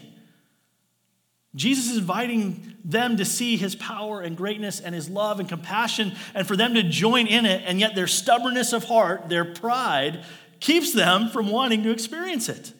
Jesus 1.57 1.91
is 1.91 1.97
inviting 1.97 2.77
them 2.85 3.17
to 3.17 3.25
see 3.25 3.57
his 3.57 3.75
power 3.75 4.21
and 4.21 4.37
greatness 4.37 4.79
and 4.79 4.95
his 4.95 5.09
love 5.09 5.41
and 5.41 5.49
compassion 5.49 6.15
and 6.35 6.47
for 6.47 6.55
them 6.55 6.75
to 6.75 6.83
join 6.83 7.27
in 7.27 7.47
it, 7.47 7.63
and 7.67 7.81
yet 7.81 7.95
their 7.95 8.07
stubbornness 8.07 8.75
of 8.75 8.85
heart, 8.85 9.29
their 9.29 9.45
pride, 9.45 10.23
keeps 10.61 10.93
them 10.93 11.31
from 11.31 11.49
wanting 11.49 11.83
to 11.83 11.91
experience 11.91 12.49
it. 12.49 12.73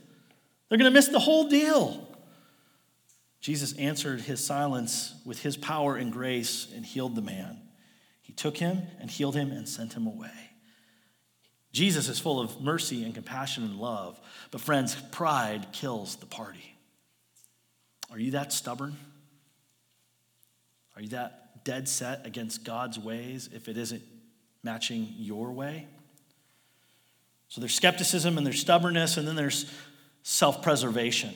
They're 0.69 0.79
going 0.79 0.91
to 0.91 0.95
miss 0.95 1.09
the 1.09 1.19
whole 1.19 1.49
deal. 1.49 2.07
Jesus 3.41 3.73
answered 3.79 4.21
his 4.21 4.45
silence 4.45 5.15
with 5.25 5.41
his 5.41 5.57
power 5.57 5.97
and 5.97 6.13
grace 6.13 6.69
and 6.75 6.85
healed 6.85 7.15
the 7.15 7.23
man. 7.23 7.61
He 8.21 8.33
took 8.33 8.59
him 8.59 8.83
and 9.01 9.11
healed 9.11 9.37
him 9.37 9.53
and 9.53 9.69
sent 9.69 9.95
him 9.95 10.07
away. 10.07 10.31
Jesus 11.73 12.09
is 12.09 12.19
full 12.19 12.41
of 12.41 12.61
mercy 12.61 13.05
and 13.05 13.15
compassion 13.15 13.65
and 13.65 13.77
love. 13.77 14.21
But, 14.51 14.61
friends, 14.61 14.97
pride 15.13 15.69
kills 15.73 16.17
the 16.17 16.27
party. 16.27 16.76
Are 18.11 18.19
you 18.19 18.33
that 18.33 18.53
stubborn? 18.53 18.97
Are 20.95 21.03
you 21.03 21.09
that 21.09 21.65
dead 21.65 21.89
set 21.89 22.27
against 22.27 22.65
God's 22.65 22.99
ways 22.99 23.51
if 23.53 23.69
it 23.69 23.77
isn't 23.77 24.03
matching 24.63 25.13
your 25.17 25.53
way? 25.53 25.87
So 27.49 27.61
there's 27.61 27.75
skepticism 27.75 28.39
and 28.39 28.47
there's 28.47 28.61
stubbornness, 28.61 29.17
and 29.17 29.27
then 29.27 29.37
there's 29.37 29.71
self 30.23 30.63
preservation. 30.63 31.35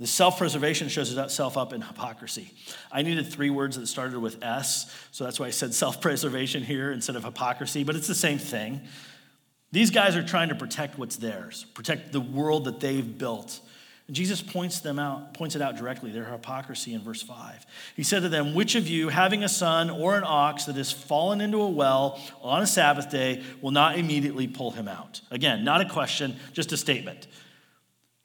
The 0.00 0.06
self 0.06 0.38
preservation 0.38 0.88
shows 0.88 1.16
itself 1.16 1.56
up 1.56 1.72
in 1.72 1.80
hypocrisy. 1.80 2.52
I 2.90 3.02
needed 3.02 3.32
three 3.32 3.50
words 3.50 3.76
that 3.76 3.86
started 3.86 4.18
with 4.18 4.42
S, 4.42 4.92
so 5.12 5.24
that's 5.24 5.38
why 5.38 5.46
I 5.46 5.50
said 5.50 5.72
self 5.72 6.00
preservation 6.00 6.62
here 6.62 6.92
instead 6.92 7.16
of 7.16 7.24
hypocrisy, 7.24 7.84
but 7.84 7.94
it's 7.96 8.08
the 8.08 8.14
same 8.14 8.38
thing. 8.38 8.82
These 9.72 9.90
guys 9.90 10.16
are 10.16 10.22
trying 10.22 10.50
to 10.50 10.54
protect 10.54 10.98
what's 10.98 11.16
theirs, 11.16 11.66
protect 11.74 12.12
the 12.12 12.20
world 12.20 12.64
that 12.66 12.80
they've 12.80 13.18
built. 13.18 13.60
Jesus 14.10 14.42
points 14.42 14.80
them 14.80 14.98
out, 14.98 15.32
points 15.32 15.56
it 15.56 15.62
out 15.62 15.76
directly, 15.76 16.10
their 16.10 16.26
hypocrisy 16.26 16.92
in 16.92 17.00
verse 17.00 17.22
5. 17.22 17.64
He 17.96 18.02
said 18.02 18.20
to 18.20 18.28
them, 18.28 18.54
Which 18.54 18.74
of 18.74 18.86
you, 18.86 19.08
having 19.08 19.42
a 19.42 19.48
son 19.48 19.88
or 19.88 20.18
an 20.18 20.24
ox 20.26 20.66
that 20.66 20.76
has 20.76 20.92
fallen 20.92 21.40
into 21.40 21.62
a 21.62 21.70
well 21.70 22.20
on 22.42 22.60
a 22.60 22.66
Sabbath 22.66 23.10
day, 23.10 23.42
will 23.62 23.70
not 23.70 23.98
immediately 23.98 24.46
pull 24.46 24.72
him 24.72 24.88
out? 24.88 25.22
Again, 25.30 25.64
not 25.64 25.80
a 25.80 25.88
question, 25.88 26.36
just 26.52 26.70
a 26.72 26.76
statement. 26.76 27.26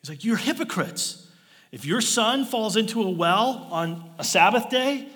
He's 0.02 0.10
like, 0.10 0.26
You're 0.26 0.36
hypocrites. 0.36 1.26
If 1.72 1.86
your 1.86 2.02
son 2.02 2.46
falls 2.46 2.76
into 2.76 3.02
a 3.04 3.10
well 3.10 3.68
on 3.72 4.12
a 4.18 4.24
Sabbath 4.24 4.70
day, 4.70 5.08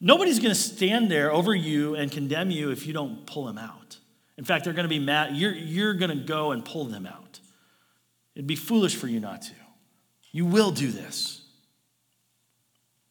nobody's 0.00 0.38
going 0.38 0.54
to 0.54 0.60
stand 0.60 1.10
there 1.10 1.32
over 1.32 1.54
you 1.54 1.96
and 1.96 2.12
condemn 2.12 2.50
you 2.50 2.70
if 2.70 2.86
you 2.86 2.92
don't 2.92 3.26
pull 3.26 3.48
him 3.48 3.58
out. 3.58 3.96
In 4.36 4.44
fact, 4.44 4.64
they're 4.64 4.74
going 4.74 4.84
to 4.84 4.88
be 4.88 4.98
mad. 4.98 5.34
You're, 5.34 5.54
you're 5.54 5.94
going 5.94 6.16
to 6.16 6.24
go 6.24 6.52
and 6.52 6.64
pull 6.64 6.84
them 6.84 7.06
out. 7.06 7.40
It'd 8.36 8.46
be 8.46 8.54
foolish 8.54 8.94
for 8.94 9.08
you 9.08 9.18
not 9.18 9.42
to. 9.42 9.52
You 10.38 10.46
will 10.46 10.70
do 10.70 10.92
this. 10.92 11.40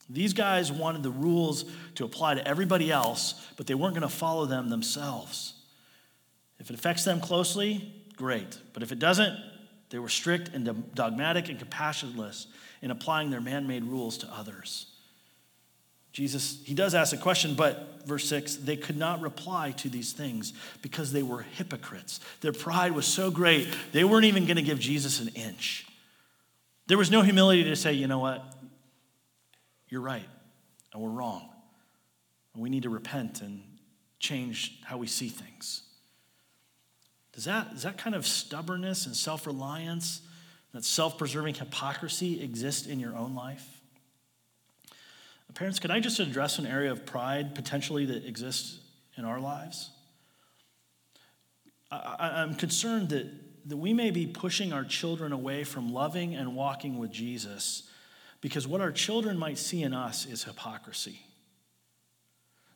These 0.09 0.31
guys 0.31 0.71
wanted 0.71 1.03
the 1.03 1.09
rules 1.09 1.65
to 1.95 2.05
apply 2.05 2.35
to 2.35 2.47
everybody 2.47 2.89
else, 2.89 3.45
but 3.57 3.67
they 3.67 3.73
weren't 3.73 3.95
going 3.95 4.09
to 4.09 4.15
follow 4.15 4.45
them 4.45 4.69
themselves. 4.69 5.53
If 6.57 6.69
it 6.69 6.73
affects 6.73 7.03
them 7.03 7.19
closely, 7.19 7.93
great. 8.15 8.57
But 8.71 8.81
if 8.81 8.93
it 8.93 8.99
doesn't, 8.99 9.37
they 9.89 9.99
were 9.99 10.07
strict 10.07 10.51
and 10.53 10.95
dogmatic 10.95 11.49
and 11.49 11.59
compassionless 11.59 12.45
in 12.81 12.91
applying 12.91 13.29
their 13.29 13.41
man 13.41 13.67
made 13.67 13.83
rules 13.83 14.17
to 14.19 14.27
others. 14.27 14.85
Jesus, 16.13 16.61
he 16.63 16.75
does 16.75 16.95
ask 16.95 17.13
a 17.13 17.17
question, 17.17 17.55
but 17.55 18.05
verse 18.05 18.23
6 18.29 18.55
they 18.55 18.77
could 18.77 18.95
not 18.95 19.19
reply 19.19 19.71
to 19.71 19.89
these 19.89 20.13
things 20.13 20.53
because 20.81 21.11
they 21.11 21.23
were 21.23 21.41
hypocrites. 21.41 22.21
Their 22.39 22.53
pride 22.53 22.93
was 22.93 23.05
so 23.05 23.29
great, 23.29 23.67
they 23.91 24.05
weren't 24.05 24.23
even 24.23 24.45
going 24.45 24.55
to 24.55 24.61
give 24.61 24.79
Jesus 24.79 25.19
an 25.19 25.27
inch. 25.35 25.86
There 26.87 26.97
was 26.97 27.11
no 27.11 27.21
humility 27.21 27.63
to 27.65 27.75
say, 27.75 27.93
you 27.93 28.07
know 28.07 28.19
what? 28.19 28.43
You're 29.89 30.01
right, 30.01 30.27
and 30.93 31.01
we're 31.01 31.09
wrong. 31.09 31.49
And 32.53 32.63
we 32.63 32.69
need 32.69 32.83
to 32.83 32.89
repent 32.89 33.41
and 33.41 33.61
change 34.19 34.79
how 34.83 34.97
we 34.97 35.07
see 35.07 35.29
things. 35.29 35.83
Does 37.33 37.45
that, 37.45 37.71
does 37.71 37.83
that 37.83 37.97
kind 37.97 38.15
of 38.15 38.25
stubbornness 38.25 39.05
and 39.05 39.15
self 39.15 39.45
reliance, 39.45 40.21
that 40.73 40.83
self 40.83 41.17
preserving 41.17 41.55
hypocrisy 41.55 42.41
exist 42.41 42.87
in 42.87 42.99
your 42.99 43.15
own 43.15 43.35
life? 43.35 43.77
Parents, 45.57 45.79
could 45.79 45.89
I 45.89 45.99
just 45.99 46.19
address 46.19 46.59
an 46.59 46.67
area 46.67 46.91
of 46.91 47.03
pride 47.03 47.55
potentially 47.55 48.05
that 48.05 48.25
exists 48.25 48.79
in 49.15 49.25
our 49.25 49.39
lives? 49.39 49.89
I, 51.89 52.43
am 52.43 52.53
concerned 52.53 53.09
that 53.09 53.25
that 53.67 53.77
we 53.77 53.93
may 53.93 54.11
be 54.11 54.25
pushing 54.25 54.71
our 54.71 54.85
children 54.85 55.31
away 55.31 55.63
from 55.63 55.93
loving 55.93 56.35
and 56.35 56.55
walking 56.55 56.97
with 56.97 57.11
Jesus 57.11 57.83
because 58.39 58.67
what 58.67 58.81
our 58.81 58.91
children 58.91 59.37
might 59.37 59.57
see 59.57 59.83
in 59.83 59.93
us 59.93 60.25
is 60.25 60.43
hypocrisy. 60.43 61.19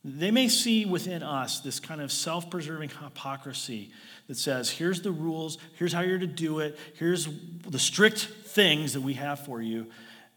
They 0.03 0.31
may 0.31 0.49
see 0.49 0.85
within 0.85 1.21
us 1.21 1.59
this 1.59 1.79
kind 1.79 2.01
of 2.01 2.11
self 2.11 2.49
preserving 2.49 2.89
hypocrisy 2.89 3.91
that 4.27 4.37
says, 4.37 4.69
here's 4.69 5.01
the 5.01 5.11
rules, 5.11 5.59
here's 5.77 5.93
how 5.93 6.01
you're 6.01 6.19
to 6.19 6.27
do 6.27 6.59
it, 6.59 6.77
here's 6.95 7.29
the 7.67 7.79
strict 7.79 8.19
things 8.19 8.93
that 8.93 9.01
we 9.01 9.13
have 9.13 9.45
for 9.45 9.61
you. 9.61 9.87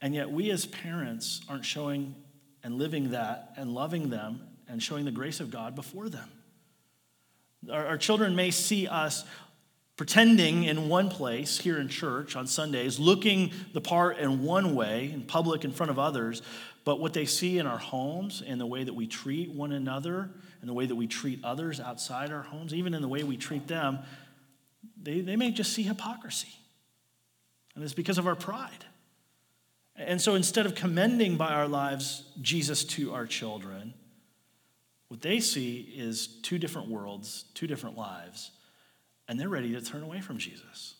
And 0.02 0.14
yet, 0.14 0.30
we 0.30 0.50
as 0.50 0.66
parents 0.66 1.40
aren't 1.48 1.64
showing 1.64 2.14
and 2.62 2.76
living 2.76 3.10
that 3.10 3.54
and 3.56 3.72
loving 3.72 4.10
them 4.10 4.40
and 4.68 4.82
showing 4.82 5.06
the 5.06 5.10
grace 5.10 5.40
of 5.40 5.50
God 5.50 5.74
before 5.74 6.10
them. 6.10 6.28
Our, 7.70 7.86
our 7.86 7.98
children 7.98 8.36
may 8.36 8.50
see 8.50 8.86
us 8.86 9.24
pretending 9.96 10.64
in 10.64 10.88
one 10.88 11.08
place 11.08 11.58
here 11.58 11.78
in 11.78 11.88
church 11.88 12.34
on 12.34 12.46
Sundays, 12.46 12.98
looking 12.98 13.52
the 13.72 13.80
part 13.80 14.18
in 14.18 14.42
one 14.42 14.74
way 14.74 15.10
in 15.12 15.22
public 15.22 15.64
in 15.64 15.72
front 15.72 15.90
of 15.90 15.98
others, 15.98 16.42
but 16.84 17.00
what 17.00 17.12
they 17.12 17.24
see 17.24 17.58
in 17.58 17.66
our 17.66 17.78
homes 17.78 18.42
and 18.44 18.60
the 18.60 18.66
way 18.66 18.84
that 18.84 18.94
we 18.94 19.06
treat 19.06 19.50
one 19.50 19.72
another 19.72 20.30
and 20.60 20.68
the 20.68 20.74
way 20.74 20.86
that 20.86 20.96
we 20.96 21.06
treat 21.06 21.42
others 21.44 21.78
outside 21.80 22.32
our 22.32 22.42
homes, 22.42 22.74
even 22.74 22.92
in 22.92 23.02
the 23.02 23.08
way 23.08 23.22
we 23.22 23.36
treat 23.36 23.68
them, 23.68 24.00
they, 25.00 25.20
they 25.20 25.36
may 25.36 25.50
just 25.50 25.72
see 25.72 25.82
hypocrisy. 25.82 26.48
And 27.74 27.84
it's 27.84 27.94
because 27.94 28.18
of 28.18 28.26
our 28.26 28.36
pride. 28.36 28.84
And 29.96 30.20
so 30.20 30.34
instead 30.34 30.66
of 30.66 30.74
commending 30.74 31.36
by 31.36 31.52
our 31.52 31.68
lives 31.68 32.24
Jesus 32.42 32.84
to 32.84 33.14
our 33.14 33.26
children, 33.26 33.94
what 35.08 35.22
they 35.22 35.38
see 35.38 35.92
is 35.96 36.26
two 36.26 36.58
different 36.58 36.88
worlds, 36.88 37.44
two 37.54 37.68
different 37.68 37.96
lives 37.96 38.50
and 39.28 39.38
they're 39.38 39.48
ready 39.48 39.72
to 39.72 39.80
turn 39.80 40.02
away 40.02 40.20
from 40.20 40.38
Jesus. 40.38 40.94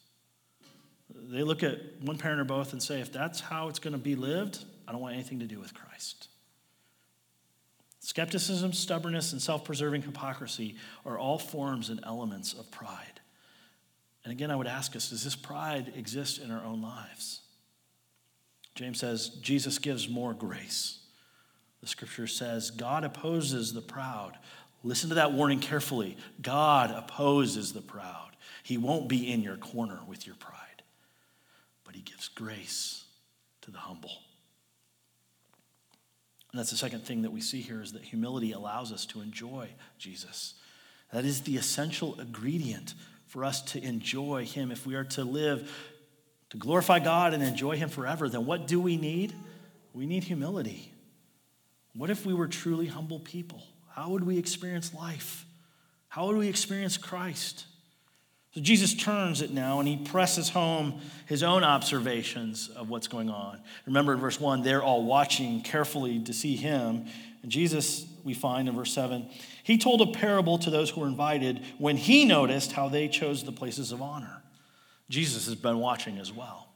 They 1.15 1.43
look 1.43 1.63
at 1.63 1.79
one 2.01 2.19
parent 2.19 2.41
or 2.41 2.45
both 2.45 2.73
and 2.73 2.83
say, 2.83 3.01
if 3.01 3.13
that's 3.13 3.41
how 3.41 3.69
it's 3.69 3.79
going 3.79 3.93
to 3.93 3.99
be 3.99 4.17
lived, 4.17 4.65
I 4.89 4.93
don't 4.93 5.01
want 5.01 5.15
anything 5.15 5.41
to 5.41 5.47
do 5.47 5.59
with 5.59 5.75
Christ. 5.75 6.29
Skepticism, 8.01 8.73
stubbornness, 8.73 9.33
and 9.33 9.41
self 9.41 9.65
preserving 9.65 10.03
hypocrisy 10.03 10.77
are 11.07 11.19
all 11.19 11.39
forms 11.39 11.89
and 11.89 12.01
elements 12.05 12.53
of 12.53 12.71
pride. 12.71 13.21
And 14.25 14.33
again, 14.33 14.51
I 14.51 14.57
would 14.57 14.67
ask 14.67 14.95
us 14.97 15.11
does 15.11 15.25
this 15.25 15.37
pride 15.37 15.93
exist 15.97 16.39
in 16.39 16.51
our 16.51 16.65
own 16.65 16.83
lives? 16.83 17.41
James 18.75 18.99
says, 18.99 19.29
Jesus 19.41 19.79
gives 19.79 20.09
more 20.09 20.35
grace. 20.35 20.99
The 21.81 21.87
scripture 21.87 22.27
says, 22.27 22.71
God 22.71 23.05
opposes 23.05 23.73
the 23.73 23.83
proud. 23.83 24.39
Listen 24.85 25.09
to 25.09 25.15
that 25.17 25.33
warning 25.33 25.61
carefully. 25.61 26.17
God 26.41 26.91
opposes 26.91 27.73
the 27.73 27.81
proud. 27.81 28.37
He 28.63 28.77
won't 28.77 29.09
be 29.09 29.33
in 29.33 29.43
your 29.43 29.57
corner 29.57 29.99
with 30.07 30.27
your 30.27 30.37
pride, 30.37 30.83
but 31.85 31.95
He 31.95 32.03
gives 32.03 32.29
grace 32.29 33.05
to 33.63 33.71
the 33.71 33.79
humble. 33.79 34.19
And 36.53 36.59
that's 36.61 36.71
the 36.71 36.77
second 36.77 37.05
thing 37.05 37.23
that 37.23 37.33
we 37.33 37.41
see 37.41 37.63
here 37.63 37.83
is 37.83 37.93
that 37.95 38.05
humility 38.05 38.53
allows 38.53 38.93
us 38.93 39.07
to 39.07 39.23
enjoy 39.23 39.71
Jesus. 39.99 40.55
That 41.13 41.25
is 41.25 41.41
the 41.41 41.57
essential 41.57 42.21
ingredient 42.21 42.95
for 43.27 43.45
us 43.45 43.63
to 43.63 43.83
enjoy 43.83 44.45
Him. 44.45 44.71
If 44.71 44.87
we 44.87 44.95
are 44.95 45.05
to 45.05 45.25
live 45.25 45.71
to 46.51 46.57
glorify 46.59 47.01
God 47.01 47.35
and 47.35 47.43
enjoy 47.43 47.77
Him 47.77 47.89
forever, 47.89 48.29
then 48.29 48.47
what 48.47 48.69
do 48.69 48.81
we 48.81 48.97
need? 48.97 49.35
We 49.93 50.07
need 50.07 50.25
humility. 50.25 50.93
What 51.97 52.11
if 52.11 52.27
we 52.27 52.35
were 52.35 52.49
truly 52.49 52.87
humble 52.87 53.19
people? 53.19 53.63
How 53.95 54.09
would 54.11 54.25
we 54.25 54.39
experience 54.39 54.93
life? 54.93 55.47
How 56.09 56.27
would 56.27 56.37
we 56.37 56.49
experience 56.49 56.97
Christ? 56.97 57.67
So 58.53 58.61
Jesus 58.61 58.93
turns 58.93 59.41
it 59.41 59.53
now 59.53 59.79
and 59.79 59.87
he 59.87 59.97
presses 59.97 60.49
home 60.49 61.01
his 61.27 61.45
own 61.45 61.63
observations 61.63 62.69
of 62.69 62.91
what's 62.91 63.07
going 63.07 63.31
on. 63.31 63.61
Remember 63.87 64.13
in 64.15 64.19
verse 64.19 64.41
1, 64.41 64.63
they're 64.65 64.83
all 64.83 65.05
watching 65.05 65.61
carefully 65.61 66.19
to 66.25 66.33
see 66.33 66.57
him. 66.57 67.07
And 67.43 67.53
Jesus, 67.53 68.05
we 68.25 68.35
find 68.35 68.69
in 68.69 68.75
verse 68.75 68.93
7, 68.93 69.29
he 69.63 69.79
told 69.79 70.01
a 70.01 70.07
parable 70.07 70.59
to 70.59 70.71
those 70.71 70.91
who 70.91 71.03
were 71.03 71.07
invited 71.07 71.63
when 71.79 71.97
he 71.97 72.25
noticed 72.25 72.73
how 72.73 72.89
they 72.89 73.07
chose 73.07 73.45
the 73.45 73.53
places 73.53 73.93
of 73.93 74.03
honor. 74.03 74.43
Jesus 75.09 75.47
has 75.47 75.55
been 75.55 75.79
watching 75.79 76.19
as 76.19 76.33
well. 76.33 76.69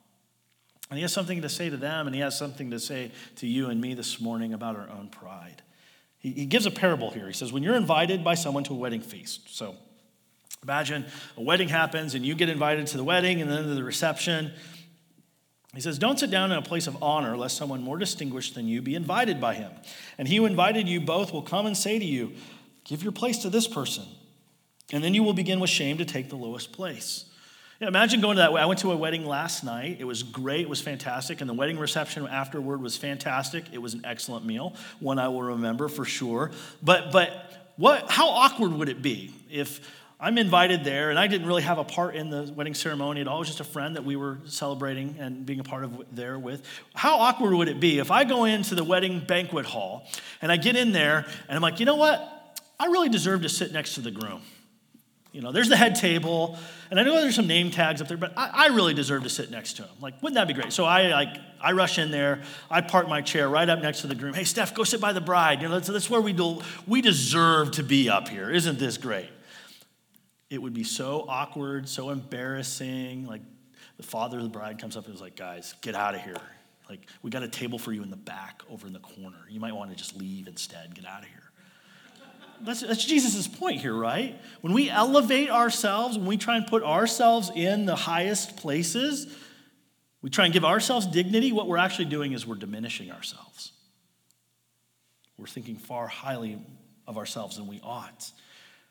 And 0.88 0.98
he 0.98 1.02
has 1.02 1.12
something 1.12 1.42
to 1.42 1.48
say 1.48 1.68
to 1.68 1.76
them, 1.76 2.06
and 2.06 2.14
he 2.14 2.22
has 2.22 2.38
something 2.38 2.70
to 2.70 2.78
say 2.78 3.10
to 3.36 3.46
you 3.48 3.70
and 3.70 3.80
me 3.80 3.94
this 3.94 4.20
morning 4.20 4.54
about 4.54 4.76
our 4.76 4.88
own 4.88 5.08
pride. 5.08 5.62
He, 6.18 6.32
he 6.32 6.46
gives 6.46 6.66
a 6.66 6.70
parable 6.70 7.10
here. 7.10 7.26
He 7.26 7.32
says, 7.32 7.52
When 7.52 7.62
you're 7.62 7.76
invited 7.76 8.24
by 8.24 8.34
someone 8.34 8.64
to 8.64 8.72
a 8.72 8.76
wedding 8.76 9.00
feast, 9.00 9.54
so 9.54 9.76
imagine 10.62 11.04
a 11.36 11.42
wedding 11.42 11.68
happens 11.68 12.14
and 12.14 12.24
you 12.24 12.34
get 12.34 12.48
invited 12.48 12.86
to 12.88 12.96
the 12.96 13.04
wedding 13.04 13.40
and 13.40 13.50
then 13.50 13.62
to 13.62 13.74
the 13.74 13.84
reception. 13.84 14.52
He 15.74 15.80
says, 15.80 15.98
Don't 15.98 16.18
sit 16.18 16.30
down 16.30 16.50
in 16.50 16.58
a 16.58 16.62
place 16.62 16.86
of 16.86 17.02
honor 17.02 17.36
lest 17.36 17.56
someone 17.56 17.82
more 17.82 17.98
distinguished 17.98 18.54
than 18.54 18.66
you 18.66 18.82
be 18.82 18.94
invited 18.94 19.40
by 19.40 19.54
him. 19.54 19.70
And 20.16 20.26
he 20.26 20.36
who 20.36 20.46
invited 20.46 20.88
you 20.88 21.00
both 21.00 21.32
will 21.32 21.42
come 21.42 21.66
and 21.66 21.76
say 21.76 21.98
to 21.98 22.04
you, 22.04 22.32
Give 22.84 23.02
your 23.02 23.12
place 23.12 23.38
to 23.38 23.50
this 23.50 23.68
person. 23.68 24.04
And 24.92 25.04
then 25.04 25.12
you 25.12 25.22
will 25.22 25.34
begin 25.34 25.60
with 25.60 25.68
shame 25.68 25.98
to 25.98 26.06
take 26.06 26.30
the 26.30 26.36
lowest 26.36 26.72
place. 26.72 27.26
Yeah, 27.80 27.86
imagine 27.86 28.20
going 28.20 28.36
to 28.36 28.42
that. 28.42 28.52
I 28.52 28.66
went 28.66 28.80
to 28.80 28.90
a 28.90 28.96
wedding 28.96 29.24
last 29.24 29.62
night. 29.62 29.98
It 30.00 30.04
was 30.04 30.24
great. 30.24 30.62
It 30.62 30.68
was 30.68 30.80
fantastic. 30.80 31.40
And 31.40 31.48
the 31.48 31.54
wedding 31.54 31.78
reception 31.78 32.26
afterward 32.26 32.82
was 32.82 32.96
fantastic. 32.96 33.66
It 33.72 33.78
was 33.78 33.94
an 33.94 34.00
excellent 34.04 34.44
meal, 34.44 34.74
one 34.98 35.20
I 35.20 35.28
will 35.28 35.42
remember 35.42 35.86
for 35.86 36.04
sure. 36.04 36.50
But, 36.82 37.12
but 37.12 37.30
what, 37.76 38.10
how 38.10 38.30
awkward 38.30 38.72
would 38.72 38.88
it 38.88 39.00
be 39.00 39.32
if 39.48 39.80
I'm 40.18 40.38
invited 40.38 40.82
there 40.82 41.10
and 41.10 41.18
I 41.20 41.28
didn't 41.28 41.46
really 41.46 41.62
have 41.62 41.78
a 41.78 41.84
part 41.84 42.16
in 42.16 42.30
the 42.30 42.52
wedding 42.52 42.74
ceremony 42.74 43.20
at 43.20 43.28
all? 43.28 43.36
It 43.36 43.40
was 43.40 43.48
just 43.48 43.60
a 43.60 43.64
friend 43.64 43.94
that 43.94 44.04
we 44.04 44.16
were 44.16 44.38
celebrating 44.46 45.14
and 45.20 45.46
being 45.46 45.60
a 45.60 45.64
part 45.64 45.84
of 45.84 46.04
there 46.10 46.36
with. 46.36 46.64
How 46.94 47.18
awkward 47.20 47.54
would 47.54 47.68
it 47.68 47.78
be 47.78 48.00
if 48.00 48.10
I 48.10 48.24
go 48.24 48.44
into 48.44 48.74
the 48.74 48.82
wedding 48.82 49.20
banquet 49.20 49.66
hall 49.66 50.08
and 50.42 50.50
I 50.50 50.56
get 50.56 50.74
in 50.74 50.90
there 50.90 51.26
and 51.48 51.54
I'm 51.54 51.62
like, 51.62 51.78
you 51.78 51.86
know 51.86 51.94
what? 51.94 52.60
I 52.80 52.86
really 52.86 53.08
deserve 53.08 53.42
to 53.42 53.48
sit 53.48 53.72
next 53.72 53.94
to 53.94 54.00
the 54.00 54.10
groom. 54.10 54.42
You 55.32 55.42
know, 55.42 55.52
there's 55.52 55.68
the 55.68 55.76
head 55.76 55.94
table, 55.94 56.58
and 56.90 56.98
I 56.98 57.02
know 57.02 57.14
there's 57.14 57.36
some 57.36 57.46
name 57.46 57.70
tags 57.70 58.00
up 58.00 58.08
there, 58.08 58.16
but 58.16 58.32
I, 58.36 58.50
I, 58.54 58.66
really 58.68 58.94
deserve 58.94 59.24
to 59.24 59.28
sit 59.28 59.50
next 59.50 59.74
to 59.74 59.82
him. 59.82 59.90
Like, 60.00 60.22
wouldn't 60.22 60.36
that 60.36 60.48
be 60.48 60.54
great? 60.54 60.72
So 60.72 60.86
I 60.86 61.08
like 61.08 61.36
I 61.60 61.72
rush 61.72 61.98
in 61.98 62.10
there, 62.10 62.42
I 62.70 62.80
park 62.80 63.08
my 63.08 63.20
chair 63.20 63.46
right 63.48 63.68
up 63.68 63.80
next 63.80 64.00
to 64.00 64.06
the 64.06 64.14
groom. 64.14 64.32
Hey, 64.32 64.44
Steph, 64.44 64.74
go 64.74 64.84
sit 64.84 65.00
by 65.00 65.12
the 65.12 65.20
bride. 65.20 65.60
You 65.60 65.68
know, 65.68 65.74
that's, 65.74 65.88
that's 65.88 66.08
where 66.08 66.20
we 66.20 66.32
do, 66.32 66.62
we 66.86 67.02
deserve 67.02 67.72
to 67.72 67.82
be 67.82 68.08
up 68.08 68.28
here. 68.28 68.50
Isn't 68.50 68.78
this 68.78 68.96
great? 68.96 69.28
It 70.48 70.62
would 70.62 70.72
be 70.72 70.84
so 70.84 71.26
awkward, 71.28 71.88
so 71.88 72.08
embarrassing. 72.08 73.26
Like 73.26 73.42
the 73.98 74.02
father 74.02 74.38
of 74.38 74.44
the 74.44 74.50
bride 74.50 74.80
comes 74.80 74.96
up 74.96 75.06
and 75.06 75.14
is 75.14 75.20
like, 75.20 75.36
guys, 75.36 75.74
get 75.82 75.94
out 75.94 76.14
of 76.14 76.22
here. 76.22 76.40
Like, 76.88 77.00
we 77.22 77.30
got 77.30 77.42
a 77.42 77.48
table 77.48 77.78
for 77.78 77.92
you 77.92 78.02
in 78.02 78.08
the 78.08 78.16
back 78.16 78.62
over 78.70 78.86
in 78.86 78.94
the 78.94 79.00
corner. 79.00 79.36
You 79.50 79.60
might 79.60 79.74
want 79.74 79.90
to 79.90 79.96
just 79.96 80.16
leave 80.16 80.48
instead. 80.48 80.94
Get 80.94 81.04
out 81.04 81.22
of 81.22 81.28
here. 81.28 81.47
That's, 82.62 82.80
that's 82.80 83.04
Jesus' 83.04 83.46
point 83.46 83.80
here, 83.80 83.94
right? 83.94 84.40
When 84.60 84.72
we 84.72 84.90
elevate 84.90 85.50
ourselves, 85.50 86.18
when 86.18 86.26
we 86.26 86.36
try 86.36 86.56
and 86.56 86.66
put 86.66 86.82
ourselves 86.82 87.50
in 87.54 87.86
the 87.86 87.96
highest 87.96 88.56
places, 88.56 89.34
we 90.22 90.30
try 90.30 90.44
and 90.44 90.54
give 90.54 90.64
ourselves 90.64 91.06
dignity, 91.06 91.52
what 91.52 91.68
we're 91.68 91.78
actually 91.78 92.06
doing 92.06 92.32
is 92.32 92.46
we're 92.46 92.56
diminishing 92.56 93.10
ourselves. 93.10 93.72
We're 95.36 95.46
thinking 95.46 95.76
far 95.76 96.08
highly 96.08 96.58
of 97.06 97.16
ourselves 97.16 97.56
than 97.56 97.66
we 97.66 97.80
ought. 97.82 98.30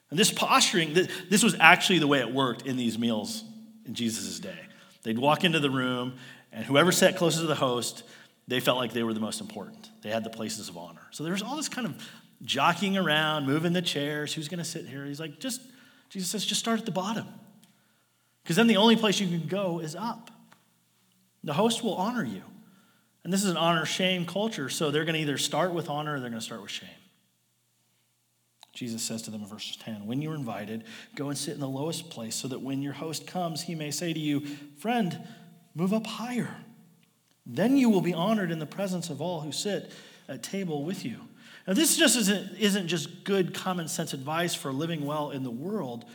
And 0.09 0.17
this 0.17 0.31
posturing, 0.31 0.93
this 0.93 1.43
was 1.43 1.55
actually 1.59 1.99
the 1.99 2.07
way 2.07 2.19
it 2.19 2.31
worked 2.31 2.65
in 2.65 2.77
these 2.77 2.97
meals 2.97 3.43
in 3.85 3.93
Jesus' 3.93 4.39
day. 4.39 4.59
They'd 5.03 5.19
walk 5.19 5.43
into 5.43 5.59
the 5.59 5.69
room, 5.69 6.15
and 6.51 6.65
whoever 6.65 6.91
sat 6.91 7.17
closest 7.17 7.41
to 7.41 7.47
the 7.47 7.55
host, 7.55 8.03
they 8.47 8.61
felt 8.61 8.77
like 8.77 8.93
they 8.93 9.03
were 9.03 9.13
the 9.13 9.19
most 9.19 9.41
important. 9.41 9.89
They 10.01 10.09
had 10.09 10.23
the 10.23 10.29
places 10.29 10.69
of 10.69 10.77
honor. 10.77 11.01
So 11.11 11.23
there 11.23 11.33
was 11.33 11.41
all 11.41 11.57
this 11.57 11.67
kind 11.69 11.85
of 11.85 12.09
jockeying 12.43 12.97
around, 12.97 13.45
moving 13.45 13.73
the 13.73 13.81
chairs. 13.81 14.33
Who's 14.33 14.47
going 14.47 14.59
to 14.59 14.65
sit 14.65 14.85
here? 14.85 15.05
He's 15.05 15.19
like, 15.19 15.39
just, 15.39 15.61
Jesus 16.09 16.29
says, 16.29 16.45
just 16.45 16.59
start 16.59 16.79
at 16.79 16.85
the 16.85 16.91
bottom. 16.91 17.27
Because 18.43 18.55
then 18.55 18.67
the 18.67 18.77
only 18.77 18.95
place 18.95 19.19
you 19.19 19.27
can 19.27 19.47
go 19.47 19.79
is 19.79 19.95
up. 19.95 20.31
The 21.43 21.53
host 21.53 21.83
will 21.83 21.95
honor 21.95 22.23
you. 22.23 22.43
And 23.23 23.33
this 23.33 23.43
is 23.43 23.49
an 23.49 23.57
honor 23.57 23.85
shame 23.85 24.25
culture, 24.25 24.69
so 24.69 24.89
they're 24.89 25.03
going 25.03 25.15
to 25.15 25.21
either 25.21 25.37
start 25.37 25.73
with 25.73 25.89
honor 25.89 26.15
or 26.15 26.19
they're 26.19 26.29
going 26.29 26.39
to 26.39 26.45
start 26.45 26.61
with 26.61 26.71
shame. 26.71 26.89
Jesus 28.71 29.01
says 29.01 29.23
to 29.23 29.31
them 29.31 29.41
in 29.41 29.47
verse 29.47 29.77
10 29.81 30.05
When 30.05 30.21
you're 30.21 30.35
invited, 30.35 30.83
go 31.15 31.29
and 31.29 31.37
sit 31.37 31.55
in 31.55 31.59
the 31.59 31.67
lowest 31.67 32.09
place 32.09 32.35
so 32.35 32.47
that 32.47 32.61
when 32.61 32.81
your 32.81 32.93
host 32.93 33.27
comes, 33.27 33.63
he 33.63 33.75
may 33.75 33.91
say 33.91 34.13
to 34.13 34.19
you, 34.19 34.45
Friend, 34.77 35.27
move 35.73 35.93
up 35.93 36.05
higher. 36.05 36.55
Then 37.45 37.75
you 37.75 37.89
will 37.89 38.01
be 38.01 38.13
honored 38.13 38.51
in 38.51 38.59
the 38.59 38.65
presence 38.65 39.09
of 39.09 39.19
all 39.19 39.41
who 39.41 39.51
sit 39.51 39.91
at 40.29 40.43
table 40.43 40.83
with 40.83 41.03
you. 41.03 41.21
Now, 41.67 41.73
this 41.73 41.97
just 41.97 42.15
isn't, 42.15 42.57
isn't 42.57 42.87
just 42.87 43.25
good 43.25 43.53
common 43.53 43.89
sense 43.89 44.13
advice 44.13 44.55
for 44.55 44.71
living 44.71 45.05
well 45.05 45.31
in 45.31 45.43
the 45.43 45.51
world. 45.51 46.05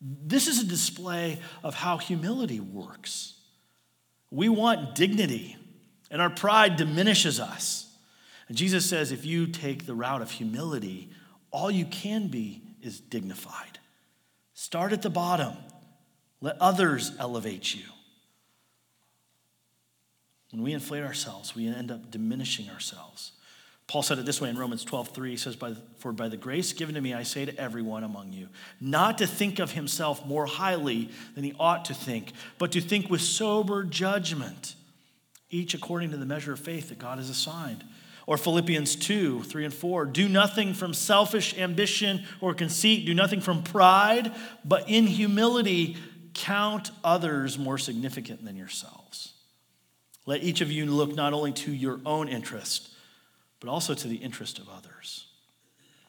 This 0.00 0.48
is 0.48 0.60
a 0.60 0.66
display 0.66 1.38
of 1.62 1.74
how 1.74 1.98
humility 1.98 2.58
works. 2.58 3.34
We 4.30 4.48
want 4.48 4.96
dignity, 4.96 5.56
and 6.10 6.20
our 6.20 6.30
pride 6.30 6.76
diminishes 6.76 7.38
us. 7.38 7.86
And 8.48 8.56
Jesus 8.56 8.88
says 8.88 9.12
if 9.12 9.24
you 9.24 9.46
take 9.46 9.86
the 9.86 9.94
route 9.94 10.20
of 10.20 10.32
humility, 10.32 11.10
all 11.52 11.70
you 11.70 11.84
can 11.84 12.26
be 12.26 12.62
is 12.82 12.98
dignified. 12.98 13.78
Start 14.54 14.92
at 14.92 15.02
the 15.02 15.10
bottom, 15.10 15.54
let 16.40 16.56
others 16.60 17.12
elevate 17.18 17.74
you. 17.74 17.84
When 20.50 20.62
we 20.62 20.72
inflate 20.72 21.04
ourselves, 21.04 21.54
we 21.54 21.68
end 21.68 21.90
up 21.90 22.10
diminishing 22.10 22.70
ourselves. 22.70 23.32
Paul 23.88 24.02
said 24.02 24.18
it 24.18 24.26
this 24.26 24.38
way 24.38 24.50
in 24.50 24.58
Romans 24.58 24.84
12, 24.84 25.08
3. 25.08 25.30
He 25.30 25.36
says, 25.38 25.56
For 25.96 26.12
by 26.12 26.28
the 26.28 26.36
grace 26.36 26.74
given 26.74 26.94
to 26.94 27.00
me, 27.00 27.14
I 27.14 27.22
say 27.22 27.46
to 27.46 27.58
everyone 27.58 28.04
among 28.04 28.34
you, 28.34 28.48
not 28.82 29.16
to 29.18 29.26
think 29.26 29.58
of 29.58 29.72
himself 29.72 30.26
more 30.26 30.44
highly 30.44 31.08
than 31.34 31.42
he 31.42 31.54
ought 31.58 31.86
to 31.86 31.94
think, 31.94 32.32
but 32.58 32.70
to 32.72 32.82
think 32.82 33.08
with 33.08 33.22
sober 33.22 33.84
judgment, 33.84 34.74
each 35.48 35.72
according 35.72 36.10
to 36.10 36.18
the 36.18 36.26
measure 36.26 36.52
of 36.52 36.60
faith 36.60 36.90
that 36.90 36.98
God 36.98 37.16
has 37.16 37.30
assigned. 37.30 37.82
Or 38.26 38.36
Philippians 38.36 38.94
2, 38.96 39.44
3 39.44 39.64
and 39.64 39.72
4. 39.72 40.04
Do 40.04 40.28
nothing 40.28 40.74
from 40.74 40.92
selfish 40.92 41.56
ambition 41.56 42.26
or 42.42 42.52
conceit, 42.52 43.06
do 43.06 43.14
nothing 43.14 43.40
from 43.40 43.62
pride, 43.62 44.30
but 44.66 44.86
in 44.86 45.06
humility 45.06 45.96
count 46.34 46.90
others 47.02 47.56
more 47.56 47.78
significant 47.78 48.44
than 48.44 48.54
yourselves. 48.54 49.32
Let 50.26 50.42
each 50.42 50.60
of 50.60 50.70
you 50.70 50.84
look 50.84 51.14
not 51.14 51.32
only 51.32 51.52
to 51.52 51.72
your 51.72 52.00
own 52.04 52.28
interest, 52.28 52.90
but 53.60 53.68
also 53.68 53.94
to 53.94 54.08
the 54.08 54.16
interest 54.16 54.58
of 54.58 54.68
others. 54.68 55.26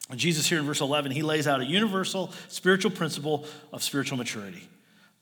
And 0.10 0.20
Jesus, 0.20 0.48
here 0.48 0.60
in 0.60 0.66
verse 0.66 0.82
11, 0.82 1.12
he 1.12 1.22
lays 1.22 1.48
out 1.48 1.62
a 1.62 1.66
universal 1.66 2.34
spiritual 2.48 2.92
principle 2.92 3.46
of 3.72 3.84
spiritual 3.84 4.18
maturity. 4.18 4.68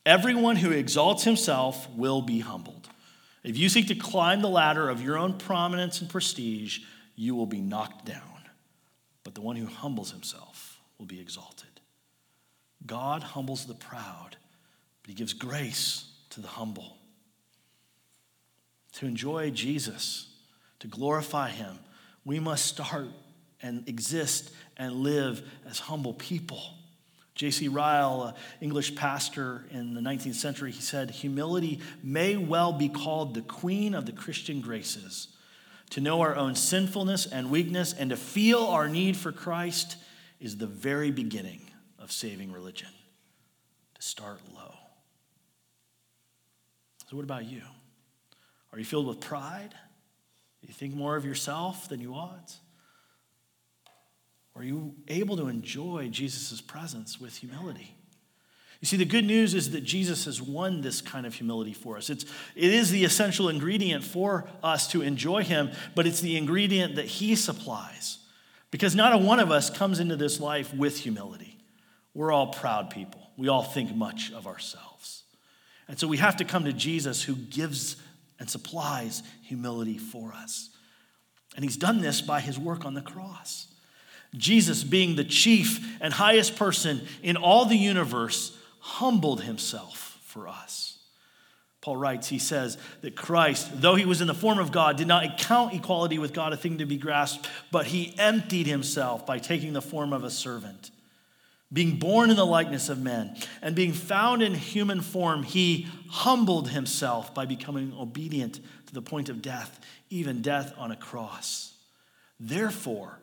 Everyone 0.05 0.55
who 0.55 0.71
exalts 0.71 1.25
himself 1.25 1.89
will 1.91 2.21
be 2.21 2.39
humbled. 2.39 2.87
If 3.43 3.57
you 3.57 3.67
seek 3.67 3.87
to 3.87 3.95
climb 3.95 4.41
the 4.41 4.49
ladder 4.49 4.89
of 4.89 5.01
your 5.01 5.17
own 5.17 5.37
prominence 5.37 5.99
and 6.01 6.09
prestige, 6.09 6.79
you 7.15 7.35
will 7.35 7.45
be 7.45 7.59
knocked 7.59 8.05
down. 8.05 8.21
But 9.23 9.35
the 9.35 9.41
one 9.41 9.57
who 9.57 9.65
humbles 9.65 10.11
himself 10.11 10.79
will 10.97 11.05
be 11.05 11.19
exalted. 11.19 11.67
God 12.85 13.23
humbles 13.23 13.65
the 13.65 13.73
proud, 13.73 14.37
but 15.01 15.09
he 15.09 15.13
gives 15.13 15.33
grace 15.33 16.05
to 16.29 16.39
the 16.39 16.47
humble. 16.47 16.97
To 18.93 19.05
enjoy 19.05 19.49
Jesus, 19.49 20.29
to 20.79 20.87
glorify 20.87 21.49
him, 21.49 21.79
we 22.27 22.41
must 22.41 22.65
start 22.65 23.07
and 23.61 23.87
exist 23.87 24.51
and 24.75 24.95
live 24.95 25.41
as 25.67 25.79
humble 25.79 26.13
people. 26.13 26.61
J.C. 27.35 27.69
Ryle, 27.69 28.23
an 28.23 28.33
English 28.59 28.95
pastor 28.95 29.63
in 29.71 29.93
the 29.93 30.01
19th 30.01 30.35
century, 30.35 30.71
he 30.71 30.81
said, 30.81 31.09
Humility 31.09 31.79
may 32.03 32.35
well 32.35 32.73
be 32.73 32.89
called 32.89 33.33
the 33.33 33.41
queen 33.41 33.93
of 33.93 34.05
the 34.05 34.11
Christian 34.11 34.59
graces. 34.59 35.29
To 35.91 36.01
know 36.01 36.19
our 36.19 36.35
own 36.35 36.55
sinfulness 36.55 37.27
and 37.27 37.49
weakness 37.49 37.93
and 37.93 38.09
to 38.09 38.17
feel 38.17 38.65
our 38.65 38.89
need 38.89 39.15
for 39.15 39.31
Christ 39.31 39.95
is 40.41 40.57
the 40.57 40.67
very 40.67 41.11
beginning 41.11 41.61
of 41.97 42.11
saving 42.11 42.51
religion. 42.51 42.89
To 43.95 44.01
start 44.01 44.41
low. 44.53 44.73
So, 47.09 47.15
what 47.15 47.23
about 47.23 47.45
you? 47.45 47.61
Are 48.73 48.79
you 48.79 48.83
filled 48.85 49.07
with 49.07 49.21
pride? 49.21 49.73
You 50.67 50.73
think 50.73 50.93
more 50.93 51.15
of 51.15 51.25
yourself 51.25 51.87
than 51.89 52.01
you 52.01 52.13
ought? 52.13 52.55
Are 54.55 54.63
you 54.63 54.95
able 55.07 55.37
to 55.37 55.47
enjoy 55.47 56.09
Jesus' 56.11 56.61
presence 56.61 57.19
with 57.19 57.37
humility? 57.37 57.95
You 58.81 58.85
see, 58.85 58.97
the 58.97 59.05
good 59.05 59.25
news 59.25 59.53
is 59.53 59.71
that 59.71 59.81
Jesus 59.81 60.25
has 60.25 60.41
won 60.41 60.81
this 60.81 61.01
kind 61.01 61.25
of 61.25 61.33
humility 61.33 61.73
for 61.73 61.97
us. 61.97 62.09
It's, 62.09 62.25
it 62.55 62.73
is 62.73 62.91
the 62.91 63.05
essential 63.05 63.49
ingredient 63.49 64.03
for 64.03 64.47
us 64.61 64.87
to 64.89 65.01
enjoy 65.01 65.43
Him, 65.43 65.71
but 65.95 66.05
it's 66.05 66.21
the 66.21 66.37
ingredient 66.37 66.95
that 66.95 67.05
He 67.05 67.35
supplies. 67.35 68.19
Because 68.69 68.93
not 68.93 69.13
a 69.13 69.17
one 69.17 69.39
of 69.39 69.51
us 69.51 69.69
comes 69.69 69.99
into 69.99 70.15
this 70.15 70.39
life 70.39 70.73
with 70.73 70.99
humility. 70.99 71.57
We're 72.13 72.31
all 72.31 72.47
proud 72.47 72.89
people, 72.89 73.21
we 73.37 73.47
all 73.47 73.63
think 73.63 73.95
much 73.95 74.31
of 74.31 74.47
ourselves. 74.47 75.23
And 75.87 75.97
so 75.97 76.07
we 76.07 76.17
have 76.17 76.37
to 76.37 76.45
come 76.45 76.65
to 76.65 76.73
Jesus 76.73 77.23
who 77.23 77.35
gives 77.35 77.95
and 78.39 78.49
supplies 78.49 79.23
humility 79.41 79.97
for 79.97 80.33
us. 80.33 80.69
And 81.55 81.63
He's 81.63 81.77
done 81.77 82.01
this 82.01 82.21
by 82.21 82.39
His 82.39 82.59
work 82.59 82.85
on 82.85 82.93
the 82.93 83.01
cross. 83.01 83.67
Jesus, 84.35 84.83
being 84.83 85.15
the 85.15 85.23
chief 85.23 85.97
and 86.01 86.13
highest 86.13 86.55
person 86.55 87.01
in 87.23 87.37
all 87.37 87.65
the 87.65 87.77
universe, 87.77 88.57
humbled 88.79 89.41
himself 89.41 90.19
for 90.23 90.47
us. 90.47 90.99
Paul 91.81 91.97
writes, 91.97 92.27
he 92.27 92.39
says 92.39 92.77
that 93.01 93.15
Christ, 93.15 93.81
though 93.81 93.95
he 93.95 94.05
was 94.05 94.19
in 94.19 94.27
the 94.27 94.33
form 94.33 94.59
of 94.59 94.71
God, 94.71 94.97
did 94.97 95.07
not 95.07 95.37
count 95.37 95.73
equality 95.73 96.19
with 96.19 96.33
God 96.33 96.51
a 96.51 96.57
thing 96.57 96.79
to 96.79 96.85
be 96.85 96.97
grasped, 96.97 97.47
but 97.71 97.87
he 97.87 98.13
emptied 98.17 98.67
himself 98.67 99.25
by 99.25 99.39
taking 99.39 99.73
the 99.73 99.81
form 99.81 100.11
of 100.11 100.23
a 100.23 100.29
servant. 100.29 100.91
Being 101.71 101.97
born 101.97 102.29
in 102.29 102.37
the 102.37 102.45
likeness 102.45 102.87
of 102.87 103.01
men 103.01 103.35
and 103.61 103.75
being 103.75 103.91
found 103.91 104.41
in 104.41 104.53
human 104.53 105.01
form, 105.01 105.43
he 105.43 105.87
humbled 106.09 106.69
himself 106.69 107.33
by 107.33 107.45
becoming 107.45 107.93
obedient 107.99 108.61
to 108.85 108.93
the 108.93 109.01
point 109.01 109.27
of 109.27 109.41
death, 109.41 109.79
even 110.09 110.41
death 110.41 110.73
on 110.77 110.91
a 110.91 110.95
cross. 110.95 111.73
Therefore, 112.39 113.19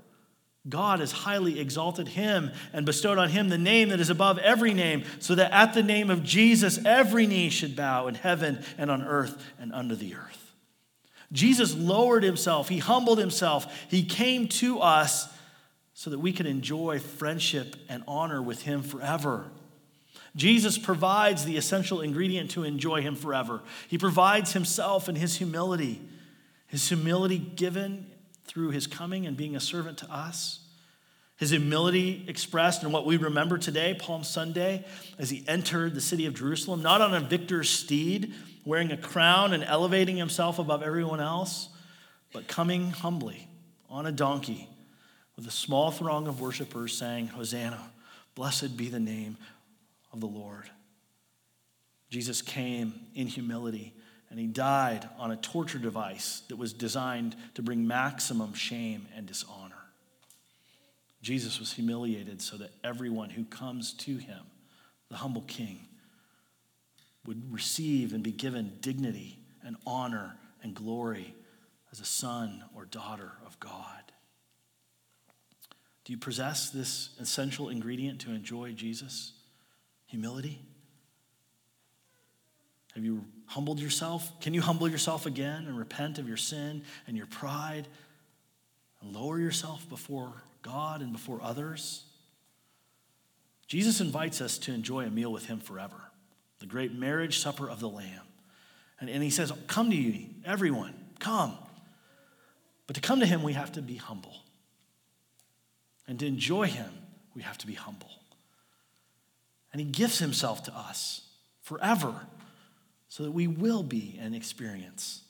God 0.69 1.01
has 1.01 1.13
highly 1.13 1.61
exalted 1.61 2.09
him 2.09 2.51
and 2.73 2.87
bestowed 2.87 3.19
on 3.19 3.29
him 3.29 3.49
the 3.49 3.59
name 3.59 3.91
that 3.91 4.01
is 4.01 4.11
above 4.11 4.39
every 4.39 4.73
name, 4.73 5.05
so 5.19 5.35
that 5.35 5.53
at 5.53 5.75
the 5.75 5.83
name 5.83 6.11
of 6.11 6.23
Jesus 6.23 6.79
every 6.85 7.27
knee 7.27 7.51
should 7.51 7.77
bow 7.77 8.07
in 8.07 8.15
heaven 8.15 8.63
and 8.79 8.91
on 8.91 9.03
earth 9.03 9.43
and 9.59 9.73
under 9.73 9.95
the 9.95 10.15
earth. 10.15 10.53
Jesus 11.33 11.75
lowered 11.75 12.23
himself, 12.23 12.69
he 12.69 12.79
humbled 12.79 13.19
himself, 13.19 13.87
he 13.89 14.05
came 14.05 14.49
to 14.49 14.81
us 14.81 15.34
so 15.95 16.11
that 16.11 16.19
we 16.19 16.33
could 16.33 16.47
enjoy 16.47 16.99
friendship 16.99 17.77
and 17.89 18.03
honor 18.07 18.43
with 18.43 18.63
him 18.63 18.83
forever. 18.83 19.47
Jesus 20.37 20.77
provides 20.77 21.45
the 21.45 21.57
essential 21.57 22.01
ingredient 22.01 22.51
to 22.51 22.65
enjoy 22.65 23.01
him 23.01 23.15
forever. 23.15 23.63
He 23.87 23.97
provides 23.97 24.53
himself 24.53 25.07
and 25.07 25.17
his 25.17 25.37
humility. 25.37 26.03
His 26.67 26.89
humility 26.89 27.39
given 27.39 28.11
through 28.45 28.71
his 28.71 28.89
coming 28.89 29.25
and 29.27 29.37
being 29.37 29.55
a 29.55 29.61
servant 29.61 29.99
to 29.99 30.13
us. 30.13 30.59
His 31.37 31.51
humility 31.51 32.25
expressed 32.27 32.83
in 32.83 32.91
what 32.91 33.07
we 33.07 33.17
remember 33.17 33.59
today, 33.59 33.95
Palm 33.95 34.25
Sunday, 34.25 34.85
as 35.19 35.31
he 35.31 35.45
entered 35.47 35.95
the 35.95 36.01
city 36.01 36.27
of 36.27 36.35
Jerusalem, 36.35 36.83
not 36.83 37.01
on 37.01 37.15
a 37.15 37.21
victor's 37.21 37.71
steed, 37.71 38.35
wearing 38.65 38.91
a 38.91 38.97
crown 38.97 39.53
and 39.53 39.63
elevating 39.63 40.17
himself 40.17 40.59
above 40.59 40.83
everyone 40.83 41.21
else, 41.21 41.69
but 42.33 42.49
coming 42.49 42.91
humbly 42.91 43.49
on 43.89 44.07
a 44.07 44.13
donkey 44.13 44.69
with 45.37 45.47
a 45.47 45.51
small 45.51 45.91
throng 45.91 46.27
of 46.29 46.41
worshipers 46.41 46.97
saying, 46.97 47.29
Hosanna, 47.29 47.81
blessed 48.35 48.77
be 48.77 48.89
the 48.89 49.01
name 49.01 49.37
of 50.13 50.21
the 50.21 50.27
Lord. 50.27 50.71
Jesus 52.11 52.43
came 52.43 52.95
in 53.15 53.27
humility 53.27 53.93
and 54.31 54.39
he 54.39 54.47
died 54.47 55.09
on 55.19 55.31
a 55.31 55.37
torture 55.37 55.79
device 55.79 56.43
that 56.49 56.57
was 56.57 56.73
designed 56.73 57.37
to 57.55 57.63
bring 57.63 57.87
maximum 57.87 58.55
shame 58.55 59.07
and 59.17 59.27
dishonor. 59.27 59.75
Jesus 61.23 61.59
was 61.59 61.73
humiliated 61.73 62.43
so 62.43 62.57
that 62.59 62.71
everyone 62.83 63.31
who 63.31 63.45
comes 63.45 63.93
to 63.95 64.17
him, 64.17 64.41
the 65.09 65.17
humble 65.17 65.43
king, 65.43 65.81
would 67.27 67.53
receive 67.53 68.13
and 68.13 68.23
be 68.23 68.33
given 68.33 68.73
dignity 68.81 69.39
and 69.65 69.77
honor 69.87 70.37
and 70.63 70.75
glory 70.75 71.35
as 71.91 72.01
a 72.01 72.05
son 72.05 72.63
or 72.75 72.85
daughter 72.85 73.33
of 73.47 73.59
God. 73.61 74.04
Do 76.05 76.13
you 76.13 76.19
possess 76.19 76.71
this 76.71 77.11
essential 77.19 77.71
ingredient 77.71 78.21
to 78.23 78.31
enjoy 78.31 78.73
Jesus? 78.73 79.33
Humility? 80.07 80.61
Have 82.95 83.05
you 83.05 83.25
humbled 83.47 83.81
yourself? 83.81 84.39
Can 84.41 84.55
you 84.55 84.61
humble 84.61 84.89
yourself 84.89 85.27
again 85.27 85.67
and 85.67 85.79
repent 85.79 86.19
of 86.19 86.29
your 86.29 86.37
sin 86.37 86.83
and 87.07 87.17
your 87.17 87.27
pride 87.27 87.89
and 89.01 89.15
lower 89.15 89.39
yourself 89.39 89.89
before 89.89 90.33
God 90.63 91.01
and 91.01 91.13
before 91.13 91.41
others? 91.43 92.05
Jesus 93.67 94.01
invites 94.01 94.41
us 94.41 94.59
to 94.59 94.73
enjoy 94.73 95.07
a 95.07 95.11
meal 95.11 95.33
with 95.33 95.47
him 95.47 95.59
forever, 95.59 95.97
the 96.61 96.67
great 96.67 96.93
marriage 96.93 97.39
supper 97.39 97.69
of 97.69 97.81
the 97.81 97.89
Lamb. 97.89 98.23
And, 99.01 99.09
and 99.09 99.23
he 99.23 99.31
says, 99.31 99.53
Come 99.67 99.91
to 99.91 99.97
you, 99.97 100.27
everyone, 100.45 100.95
come. 101.19 101.57
But 102.87 102.95
to 102.95 103.01
come 103.01 103.21
to 103.21 103.27
him, 103.27 103.43
we 103.43 103.55
have 103.55 103.73
to 103.73 103.83
be 103.83 103.97
humble. 103.97 104.44
And 106.07 106.19
to 106.21 106.27
enjoy 106.27 106.67
him, 106.67 106.91
we 107.35 107.43
have 107.43 107.59
to 107.59 107.67
be 107.67 107.75
humble. 107.75 108.11
And 109.73 109.81
he 109.81 109.87
gives 109.87 110.19
himself 110.19 110.63
to 110.65 110.77
us 110.77 111.23
forever 111.63 112.15
so 113.09 113.23
that 113.23 113.33
we 113.33 113.47
will 113.47 113.83
be 113.83 114.19
and 114.21 114.35
experience 114.35 115.23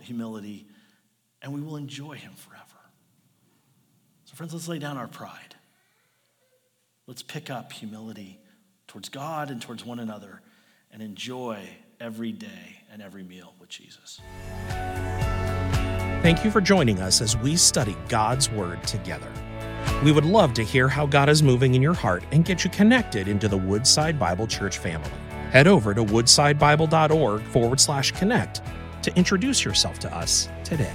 humility 0.00 0.66
and 1.42 1.52
we 1.52 1.60
will 1.60 1.76
enjoy 1.76 2.14
Him 2.14 2.32
forever. 2.34 2.64
So, 4.24 4.34
friends, 4.34 4.52
let's 4.52 4.68
lay 4.68 4.78
down 4.78 4.96
our 4.96 5.08
pride. 5.08 5.54
Let's 7.06 7.22
pick 7.22 7.50
up 7.50 7.72
humility 7.72 8.38
towards 8.86 9.08
God 9.08 9.50
and 9.50 9.60
towards 9.60 9.84
one 9.84 9.98
another 9.98 10.40
and 10.92 11.02
enjoy 11.02 11.68
every 11.98 12.32
day 12.32 12.82
and 12.92 13.02
every 13.02 13.22
meal 13.22 13.54
with 13.58 13.68
Jesus. 13.68 14.20
Thank 16.22 16.44
you 16.44 16.50
for 16.50 16.60
joining 16.60 17.00
us 17.00 17.20
as 17.20 17.36
we 17.36 17.56
study 17.56 17.96
God's 18.08 18.50
Word 18.50 18.82
together. 18.84 19.32
We 20.02 20.12
would 20.12 20.24
love 20.24 20.54
to 20.54 20.64
hear 20.64 20.88
how 20.88 21.06
God 21.06 21.28
is 21.28 21.42
moving 21.42 21.74
in 21.74 21.82
your 21.82 21.94
heart 21.94 22.24
and 22.32 22.44
get 22.44 22.64
you 22.64 22.70
connected 22.70 23.28
into 23.28 23.48
the 23.48 23.58
Woodside 23.58 24.18
Bible 24.18 24.46
Church 24.46 24.78
family 24.78 25.10
head 25.50 25.66
over 25.66 25.92
to 25.92 26.04
woodsidebible.org 26.04 27.42
forward 27.42 27.80
slash 27.80 28.12
connect 28.12 28.62
to 29.02 29.14
introduce 29.16 29.64
yourself 29.64 29.98
to 29.98 30.16
us 30.16 30.48
today. 30.64 30.94